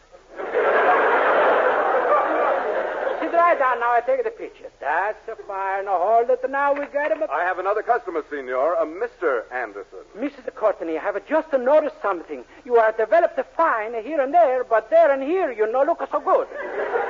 Sit 3.30 3.36
right 3.36 3.58
down 3.58 3.78
now. 3.78 3.92
I 3.92 4.00
take 4.00 4.24
the 4.24 4.30
picture. 4.30 4.70
That's 4.80 5.18
a 5.28 5.36
fine. 5.46 5.84
Now 5.84 5.98
hold 5.98 6.30
it. 6.30 6.40
Now 6.50 6.72
we 6.72 6.86
got 6.86 7.12
him. 7.12 7.22
I 7.30 7.44
have 7.44 7.58
another 7.58 7.82
customer, 7.82 8.24
Senor, 8.28 8.74
a 8.74 8.84
Mr. 8.84 9.44
Anderson. 9.52 10.02
Mr. 10.16 10.52
Courtney, 10.54 10.98
I 10.98 11.02
have 11.02 11.24
just 11.28 11.52
noticed 11.52 11.96
something. 12.02 12.44
You 12.64 12.76
are 12.76 12.92
developed 12.92 13.38
fine 13.56 13.94
here 14.02 14.20
and 14.20 14.34
there, 14.34 14.64
but 14.64 14.90
there 14.90 15.12
and 15.12 15.22
here 15.22 15.52
you 15.52 15.70
no 15.70 15.84
look 15.84 16.00
so 16.10 16.18
good. 16.18 16.48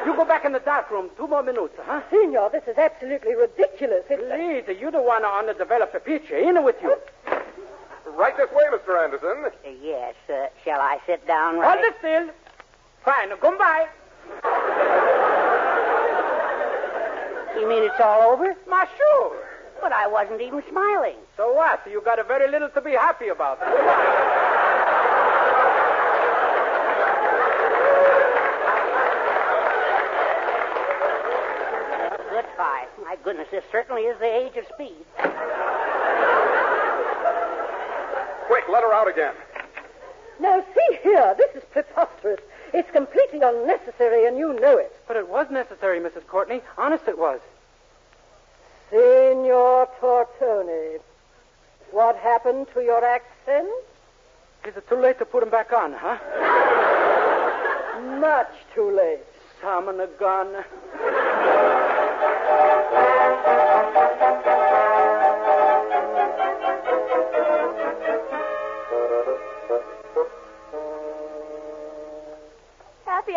You 0.04 0.14
go 0.14 0.24
back 0.24 0.44
in 0.44 0.52
the 0.52 0.60
dark 0.60 0.90
room. 0.90 1.08
Two 1.16 1.26
more 1.26 1.42
minutes, 1.42 1.74
huh? 1.78 2.02
Signor, 2.10 2.50
this 2.50 2.64
is 2.66 2.76
absolutely 2.76 3.34
ridiculous. 3.34 4.04
It's, 4.10 4.20
Please, 4.20 4.78
you 4.80 4.90
the 4.90 5.00
one 5.00 5.24
on 5.24 5.46
the 5.46 5.54
developed 5.54 6.04
picture. 6.04 6.36
In 6.36 6.62
with 6.62 6.76
you. 6.82 6.96
Right 8.14 8.36
this 8.36 8.50
way, 8.50 8.64
Mr. 8.70 9.02
Anderson. 9.02 9.50
Uh, 9.64 9.70
yes, 9.82 10.14
uh, 10.28 10.46
shall 10.64 10.80
I 10.80 10.98
sit 11.06 11.26
down 11.26 11.58
right? 11.58 11.78
Hold 11.78 11.86
it 11.86 11.94
still. 11.98 12.28
Fine. 13.04 13.30
Now, 13.30 13.36
come 13.36 13.56
by. 13.56 15.19
You 17.56 17.68
mean 17.68 17.82
it's 17.82 18.00
all 18.00 18.32
over? 18.32 18.54
My 18.68 18.86
sure. 18.96 19.36
But 19.80 19.92
I 19.92 20.06
wasn't 20.06 20.40
even 20.40 20.62
smiling. 20.70 21.16
So 21.36 21.52
what? 21.52 21.80
You 21.90 22.02
got 22.04 22.18
a 22.18 22.24
very 22.24 22.50
little 22.50 22.68
to 22.70 22.80
be 22.80 22.92
happy 22.92 23.28
about. 23.28 23.58
Good 32.30 32.46
try. 32.56 32.86
My 33.02 33.16
goodness, 33.24 33.48
this 33.50 33.64
certainly 33.72 34.02
is 34.02 34.18
the 34.18 34.26
age 34.26 34.56
of 34.56 34.66
speed. 34.74 35.04
Quick, 38.46 38.64
let 38.68 38.82
her 38.82 38.92
out 38.92 39.08
again. 39.08 39.34
Now, 40.40 40.64
see 40.74 40.98
here. 41.02 41.34
This 41.36 41.54
is 41.56 41.62
preposterous. 41.70 42.40
It's 42.72 42.90
completely 42.90 43.40
unnecessary, 43.42 44.26
and 44.26 44.38
you 44.38 44.52
know 44.60 44.78
it. 44.78 44.92
But 45.08 45.16
it 45.16 45.28
was 45.28 45.50
necessary, 45.50 45.98
Mrs. 46.00 46.26
Courtney. 46.26 46.60
Honest, 46.78 47.08
it 47.08 47.18
was. 47.18 47.40
Signor 48.90 49.88
Tortoni, 50.00 51.00
what 51.90 52.16
happened 52.16 52.66
to 52.74 52.80
your 52.80 53.04
accent? 53.04 53.68
Is 54.66 54.76
it 54.76 54.88
too 54.88 54.96
late 54.96 55.18
to 55.18 55.24
put 55.24 55.42
him 55.42 55.50
back 55.50 55.72
on, 55.72 55.92
huh? 55.96 56.18
Much 58.20 58.52
too 58.74 58.90
late. 58.96 59.20
Summon 59.62 60.00
a 60.00 60.06
gun. 60.06 60.64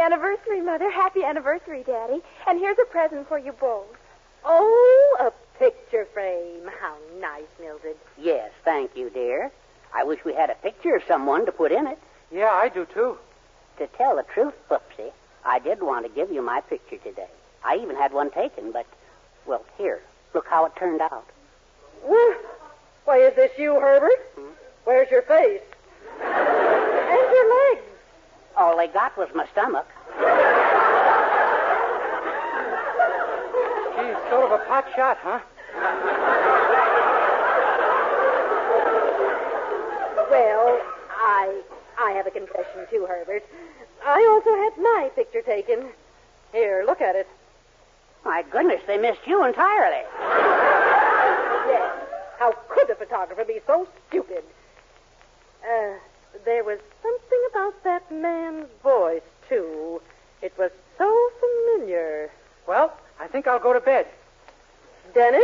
Anniversary, 0.04 0.62
Mother. 0.62 0.92
Happy 0.92 1.24
anniversary, 1.24 1.84
Daddy. 1.86 2.22
And 2.48 2.60
here's 2.60 2.78
a 2.80 2.86
present 2.86 3.28
for 3.28 3.38
you 3.40 3.54
both. 3.54 3.86
Oh, 4.44 5.18
a 5.22 5.32
picture 5.58 6.06
frame. 6.14 6.70
How 6.82 6.96
nice, 7.22 7.44
Mildred. 7.60 7.96
Yes, 8.18 8.52
thank 8.66 8.96
you, 8.98 9.10
dear. 9.10 9.52
I 9.94 10.04
wish 10.04 10.20
we 10.26 10.34
had 10.34 10.50
a 10.50 10.56
picture 10.56 10.96
of 10.96 11.04
someone 11.08 11.46
to 11.46 11.52
put 11.52 11.72
in 11.72 11.88
it. 11.88 11.98
Yeah, 12.32 12.50
I 12.52 12.68
do 12.70 12.86
too. 12.94 13.18
To 13.78 13.88
tell 13.88 14.16
the 14.18 14.24
truth, 14.24 14.54
Poopsie, 14.70 15.12
I 15.46 15.60
did 15.60 15.82
want 15.82 16.06
to 16.06 16.12
give 16.12 16.32
you 16.32 16.42
my 16.42 16.62
picture 16.62 16.98
today. 16.98 17.28
I 17.64 17.78
even 17.78 17.96
had 17.96 18.12
one 18.12 18.30
taken, 18.32 18.72
but, 18.72 18.86
well, 19.46 19.64
here, 19.78 20.02
look 20.34 20.48
how 20.48 20.66
it 20.66 20.76
turned 20.76 21.00
out. 21.02 21.26
Wha- 22.04 22.36
Why, 23.06 23.18
is 23.20 23.36
this 23.36 23.52
you, 23.58 23.76
Herbert? 23.80 24.20
Hmm? 24.36 24.50
Where's 24.84 25.10
your 25.10 25.22
face? 25.22 25.62
and 28.58 28.66
your 28.66 28.76
legs. 28.76 28.76
All 28.76 28.78
they 28.78 28.88
got 28.88 29.18
was 29.18 29.30
my 29.36 29.48
stomach. 29.52 29.88
Geez, 33.96 34.18
sort 34.30 34.52
of 34.52 34.60
a 34.60 34.66
pot 34.66 34.86
shot, 34.96 35.18
huh? 35.22 35.40
Well, 40.30 40.82
I 41.12 41.62
I 42.00 42.12
have 42.12 42.28
a 42.28 42.32
confession 42.32 42.88
too, 42.90 43.06
Herbert. 43.08 43.44
I 44.06 44.26
also 44.32 44.56
had 44.56 44.78
my 44.82 45.12
picture 45.16 45.42
taken. 45.42 45.90
Here, 46.52 46.84
look 46.86 47.02
at 47.02 47.16
it. 47.16 47.28
My 48.26 48.44
goodness, 48.52 48.82
they 48.88 48.98
missed 48.98 49.26
you 49.26 49.44
entirely. 49.44 50.04
Yes. 51.68 51.96
How 52.40 52.54
could 52.70 52.90
a 52.90 52.96
photographer 52.96 53.44
be 53.46 53.60
so 53.66 53.88
stupid? 54.08 54.44
Uh, 55.64 55.94
there 56.46 56.64
was 56.64 56.80
something 57.02 57.40
about 57.52 57.84
that 57.84 58.12
man's 58.12 58.68
voice, 58.82 59.22
too. 59.50 60.02
It 60.42 60.54
was 60.58 60.72
so 60.98 61.30
familiar. 61.40 62.30
Well, 62.68 62.94
I 63.20 63.28
think 63.28 63.48
I'll 63.48 63.60
go 63.60 63.74
to 63.74 63.80
bed. 63.80 64.08
Dennis, 65.14 65.44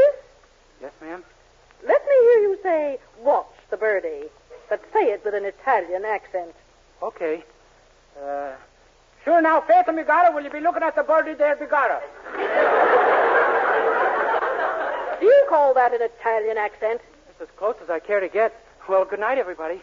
Yes, 0.81 0.91
ma'am. 1.01 1.23
let 1.85 2.01
me 2.05 2.11
hear 2.21 2.39
you 2.41 2.59
say, 2.63 2.97
watch 3.21 3.45
the 3.69 3.77
birdie, 3.77 4.27
but 4.69 4.81
say 4.93 5.11
it 5.11 5.23
with 5.25 5.33
an 5.33 5.45
Italian 5.45 6.05
accent. 6.05 6.53
Okay. 7.03 7.43
Uh, 8.21 8.51
sure 9.23 9.41
now, 9.41 9.61
Faith 9.61 9.85
and 9.87 9.97
Migara, 9.97 10.33
will 10.33 10.43
you 10.43 10.49
be 10.49 10.59
looking 10.61 10.83
at 10.83 10.95
the 10.95 11.03
birdie 11.03 11.33
there, 11.33 11.55
Migara? 11.57 11.99
Do 15.19 15.25
you 15.25 15.45
call 15.49 15.73
that 15.73 15.93
an 15.93 16.01
Italian 16.01 16.57
accent? 16.57 17.01
It's 17.29 17.41
as 17.41 17.47
close 17.57 17.75
as 17.83 17.89
I 17.89 17.99
care 17.99 18.19
to 18.21 18.29
get. 18.29 18.53
Well, 18.87 19.03
good 19.05 19.19
night, 19.19 19.37
everybody. 19.37 19.81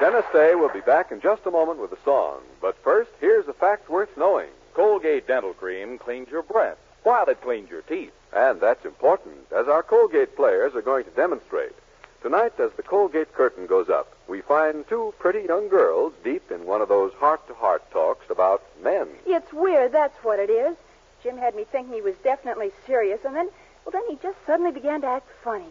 Dennis 0.00 0.24
Day 0.32 0.54
will 0.54 0.68
be 0.72 0.80
back 0.80 1.12
in 1.12 1.20
just 1.20 1.46
a 1.46 1.50
moment 1.50 1.78
with 1.78 1.92
a 1.92 2.02
song. 2.04 2.40
But 2.60 2.76
first, 2.82 3.10
here's 3.20 3.46
a 3.48 3.52
fact 3.52 3.88
worth 3.90 4.08
knowing. 4.16 4.48
Colgate 4.74 5.26
Dental 5.26 5.52
Cream 5.52 5.98
cleans 5.98 6.28
your 6.28 6.42
breath 6.42 6.78
while 7.02 7.26
it 7.28 7.40
cleans 7.42 7.70
your 7.70 7.82
teeth. 7.82 8.12
And 8.32 8.60
that's 8.60 8.84
important, 8.84 9.36
as 9.56 9.68
our 9.68 9.82
Colgate 9.82 10.34
players 10.34 10.74
are 10.74 10.82
going 10.82 11.04
to 11.04 11.10
demonstrate. 11.10 11.74
Tonight, 12.22 12.58
as 12.58 12.72
the 12.76 12.82
Colgate 12.82 13.32
curtain 13.32 13.66
goes 13.66 13.88
up, 13.88 14.15
we 14.28 14.40
find 14.40 14.86
two 14.88 15.14
pretty 15.18 15.46
young 15.46 15.68
girls 15.68 16.12
deep 16.24 16.50
in 16.50 16.66
one 16.66 16.80
of 16.80 16.88
those 16.88 17.12
heart 17.14 17.46
to 17.48 17.54
heart 17.54 17.88
talks 17.90 18.28
about 18.30 18.62
men. 18.82 19.08
It's 19.26 19.52
weird, 19.52 19.92
that's 19.92 20.16
what 20.24 20.38
it 20.38 20.50
is. 20.50 20.76
Jim 21.22 21.38
had 21.38 21.54
me 21.54 21.64
thinking 21.64 21.94
he 21.94 22.00
was 22.00 22.14
definitely 22.22 22.72
serious, 22.86 23.20
and 23.24 23.34
then, 23.34 23.48
well, 23.84 23.92
then 23.92 24.02
he 24.08 24.18
just 24.22 24.38
suddenly 24.46 24.72
began 24.72 25.00
to 25.02 25.06
act 25.06 25.28
funny. 25.42 25.64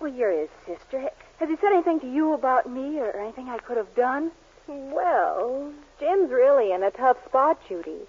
Well, 0.00 0.12
you're 0.12 0.32
his 0.32 0.50
sister. 0.66 1.10
Has 1.38 1.48
he 1.48 1.56
said 1.56 1.72
anything 1.72 2.00
to 2.00 2.10
you 2.10 2.32
about 2.32 2.68
me 2.68 2.98
or 3.00 3.16
anything 3.16 3.48
I 3.48 3.58
could 3.58 3.76
have 3.76 3.94
done? 3.94 4.32
Well, 4.66 5.72
Jim's 6.00 6.30
really 6.30 6.72
in 6.72 6.82
a 6.82 6.90
tough 6.90 7.22
spot, 7.26 7.60
Judy. 7.68 8.00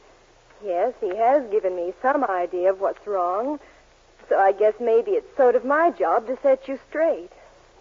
Yes, 0.64 0.94
he 1.02 1.16
has 1.16 1.50
given 1.52 1.76
me 1.76 1.94
some 2.02 2.24
idea 2.24 2.72
of 2.72 2.80
what's 2.80 3.06
wrong. 3.06 3.60
So 4.30 4.38
I 4.40 4.54
guess 4.54 4.74
maybe 4.80 5.12
it's 5.12 5.38
sort 5.38 5.56
of 5.56 5.66
my 5.66 5.92
job 5.92 6.28
to 6.28 6.38
set 6.42 6.68
you 6.68 6.80
straight. 6.90 7.32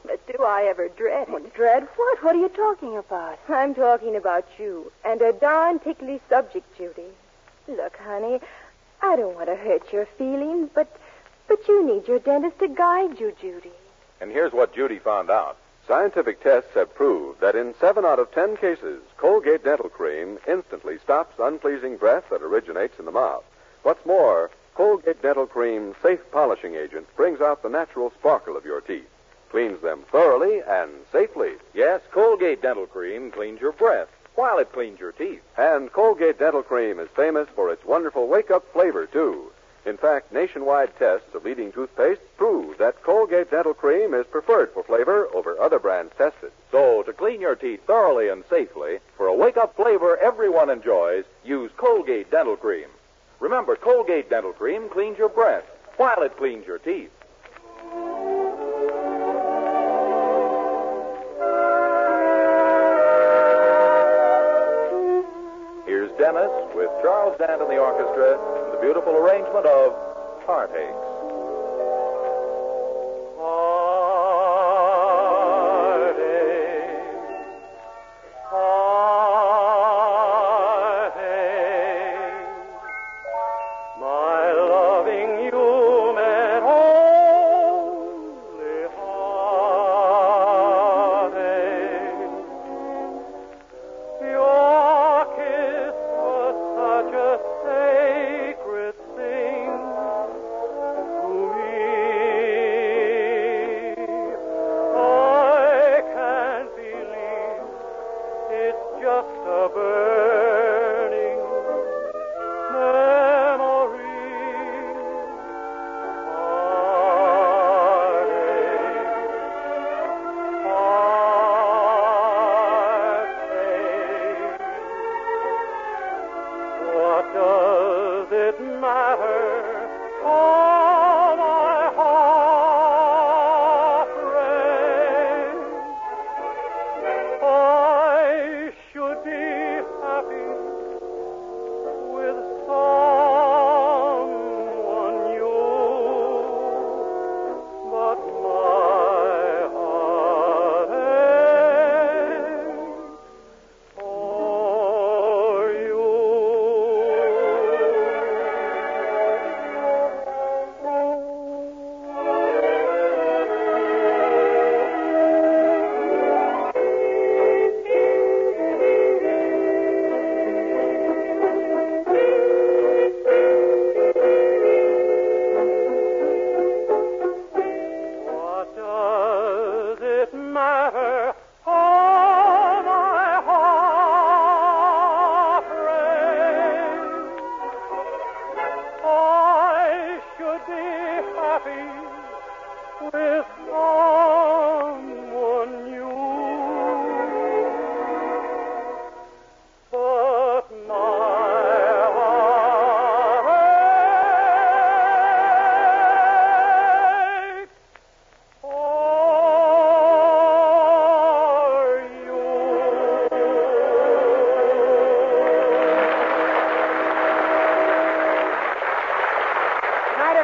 But 0.05 0.27
do 0.27 0.45
I 0.45 0.65
ever 0.65 0.89
dread 0.89 1.29
it? 1.29 1.55
Dread 1.55 1.89
what? 1.97 2.23
What 2.23 2.37
are 2.37 2.39
you 2.39 2.49
talking 2.49 2.97
about? 2.97 3.39
I'm 3.49 3.75
talking 3.75 4.17
about 4.17 4.47
you, 4.59 4.93
and 5.05 5.21
a 5.23 5.33
darn 5.33 5.79
tickly 5.79 6.21
subject, 6.29 6.67
Judy. 6.77 7.09
Look, 7.67 7.97
honey, 7.97 8.41
I 9.03 9.17
don't 9.17 9.35
want 9.35 9.49
to 9.49 9.57
hurt 9.57 9.93
your 9.93 10.07
feelings, 10.07 10.69
but 10.75 10.95
but 11.49 11.67
you 11.69 11.85
need 11.87 12.07
your 12.09 12.19
dentist 12.19 12.59
to 12.59 12.69
guide 12.69 13.19
you, 13.19 13.35
Judy. 13.41 13.73
And 14.21 14.31
here's 14.31 14.53
what 14.53 14.75
Judy 14.75 14.99
found 14.99 15.31
out. 15.31 15.57
Scientific 15.87 16.43
tests 16.43 16.71
have 16.75 16.95
proved 16.95 17.41
that 17.41 17.55
in 17.55 17.75
seven 17.79 18.05
out 18.05 18.19
of 18.19 18.33
ten 18.33 18.57
cases, 18.57 19.03
Colgate 19.19 19.65
Dental 19.65 19.91
Cream 19.91 20.39
instantly 20.49 20.99
stops 20.99 21.39
unpleasing 21.39 21.99
breath 21.99 22.25
that 22.31 22.43
originates 22.43 22.99
in 22.99 23.05
the 23.05 23.11
mouth. 23.11 23.45
What's 23.83 24.05
more, 24.07 24.51
Colgate 24.75 25.21
Dental 25.21 25.47
Cream's 25.47 25.97
safe 26.03 26.21
polishing 26.33 26.75
agent 26.75 27.07
brings 27.17 27.41
out 27.41 27.63
the 27.63 27.69
natural 27.69 28.11
sparkle 28.19 28.57
of 28.57 28.65
your 28.65 28.81
teeth, 28.81 29.09
cleans 29.55 29.81
them 29.83 30.03
thoroughly 30.11 30.63
and 30.67 30.91
safely. 31.13 31.53
Yes, 31.75 32.01
Colgate 32.11 32.61
Dental 32.61 32.89
Cream 32.89 33.31
cleans 33.31 33.61
your 33.61 33.71
breath 33.71 34.09
while 34.35 34.59
it 34.59 34.73
cleans 34.73 34.99
your 34.99 35.13
teeth. 35.13 35.43
And 35.57 35.93
Colgate 35.93 36.41
Dental 36.41 36.65
Cream 36.65 36.99
is 36.99 37.09
famous 37.15 37.47
for 37.55 37.71
its 37.71 37.85
wonderful 37.85 38.27
wake 38.27 38.51
up 38.51 38.65
flavor, 38.73 39.07
too. 39.07 39.53
In 39.87 39.97
fact, 39.97 40.33
nationwide 40.33 40.99
tests 40.99 41.33
of 41.37 41.45
leading 41.45 41.71
toothpaste 41.71 42.21
prove 42.37 42.79
that 42.79 43.01
Colgate 43.05 43.49
Dental 43.49 43.75
Cream 43.75 44.13
is 44.13 44.27
preferred 44.27 44.73
for 44.73 44.83
flavor 44.83 45.29
over 45.33 45.57
other 45.61 45.79
brands 45.79 46.13
tested. 46.19 46.51
So, 46.73 47.05
to 47.05 47.13
clean 47.13 47.41
your 47.41 47.55
teeth 47.55 47.87
thoroughly 47.87 48.31
and 48.31 48.43
safely, 48.51 48.99
for 49.17 49.29
a 49.29 49.37
wake 49.37 49.57
up 49.57 49.77
flavor 49.77 50.17
everyone 50.17 50.69
enjoys, 50.69 51.27
use 51.45 51.71
Colgate 51.77 52.29
Dental 52.29 52.57
Cream. 52.57 52.89
Remember, 53.39 53.77
Colgate 53.77 54.29
Dental 54.29 54.53
Cream 54.53 54.89
cleans 54.89 55.17
your 55.17 55.29
breath 55.29 55.65
while 55.97 56.23
it 56.23 56.37
cleans 56.37 56.67
your 56.67 56.79
teeth. 56.79 57.13
Dennis 66.25 66.73
with 66.75 66.89
Charles 67.03 67.37
Dant 67.37 67.61
and 67.61 67.69
the 67.69 67.77
orchestra 67.77 68.41
and 68.65 68.73
the 68.73 68.81
beautiful 68.81 69.13
arrangement 69.13 69.67
of 69.67 69.93
Heartaches. 70.49 71.04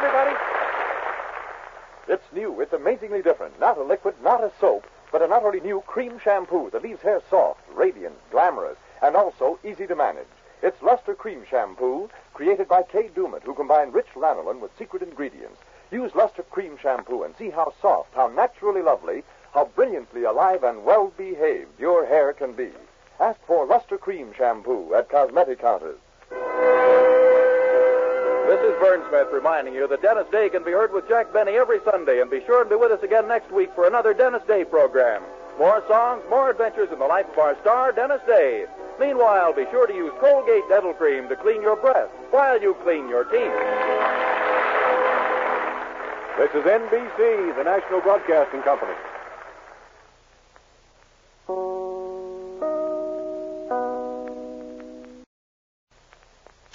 Everybody. 0.02 0.34
It's 2.08 2.32
new. 2.32 2.58
It's 2.62 2.72
amazingly 2.72 3.20
different. 3.20 3.60
Not 3.60 3.76
a 3.76 3.82
liquid, 3.82 4.14
not 4.24 4.42
a 4.42 4.50
soap, 4.58 4.86
but 5.12 5.20
an 5.20 5.30
utterly 5.30 5.60
new 5.60 5.82
cream 5.86 6.18
shampoo 6.24 6.70
that 6.70 6.82
leaves 6.82 7.02
hair 7.02 7.20
soft, 7.28 7.60
radiant, 7.74 8.14
glamorous, 8.30 8.78
and 9.02 9.14
also 9.14 9.58
easy 9.62 9.86
to 9.86 9.94
manage. 9.94 10.24
It's 10.62 10.80
Lustre-Creme 10.80 11.44
Shampoo, 11.50 12.08
created 12.32 12.66
by 12.66 12.82
Kay 12.82 13.08
Daumit, 13.14 13.42
who 13.42 13.52
combined 13.52 13.92
rich 13.92 14.08
lanolin 14.14 14.60
with 14.60 14.70
secret 14.78 15.02
ingredients. 15.02 15.60
Use 15.90 16.14
Lustre-Creme 16.14 16.78
Shampoo 16.78 17.22
and 17.22 17.36
see 17.36 17.50
how 17.50 17.74
soft, 17.82 18.14
how 18.14 18.28
naturally 18.28 18.80
lovely, 18.80 19.22
how 19.52 19.66
brilliantly 19.74 20.24
alive 20.24 20.64
and 20.64 20.82
well 20.82 21.12
behaved 21.18 21.78
your 21.78 22.06
hair 22.06 22.32
can 22.32 22.54
be. 22.54 22.70
Ask 23.20 23.38
for 23.46 23.66
Lustre-Creme 23.66 24.32
Shampoo 24.34 24.94
at 24.94 25.10
cosmetic 25.10 25.60
counters. 25.60 25.98
This 28.60 28.74
is 28.74 28.78
Vern 28.78 29.00
Smith 29.08 29.28
reminding 29.32 29.72
you 29.72 29.88
that 29.88 30.02
Dennis 30.02 30.26
Day 30.30 30.50
can 30.50 30.62
be 30.62 30.72
heard 30.72 30.92
with 30.92 31.08
Jack 31.08 31.32
Benny 31.32 31.52
every 31.52 31.80
Sunday, 31.82 32.20
and 32.20 32.30
be 32.30 32.44
sure 32.44 32.60
and 32.60 32.68
be 32.68 32.76
with 32.76 32.92
us 32.92 33.02
again 33.02 33.26
next 33.26 33.50
week 33.50 33.72
for 33.74 33.86
another 33.86 34.12
Dennis 34.12 34.42
Day 34.46 34.66
program. 34.66 35.22
More 35.58 35.82
songs, 35.88 36.22
more 36.28 36.50
adventures 36.50 36.90
in 36.92 36.98
the 36.98 37.06
life 37.06 37.24
of 37.32 37.38
our 37.38 37.56
star, 37.62 37.90
Dennis 37.90 38.20
Day. 38.26 38.66
Meanwhile, 39.00 39.54
be 39.54 39.64
sure 39.70 39.86
to 39.86 39.94
use 39.94 40.12
Colgate 40.20 40.68
Dental 40.68 40.92
Cream 40.92 41.26
to 41.30 41.36
clean 41.36 41.62
your 41.62 41.76
breath 41.76 42.10
while 42.32 42.60
you 42.60 42.76
clean 42.84 43.08
your 43.08 43.24
teeth. 43.24 43.56
This 46.36 46.52
is 46.52 46.60
NBC, 46.68 47.56
the 47.56 47.64
National 47.64 48.02
Broadcasting 48.02 48.60
Company. 48.60 48.92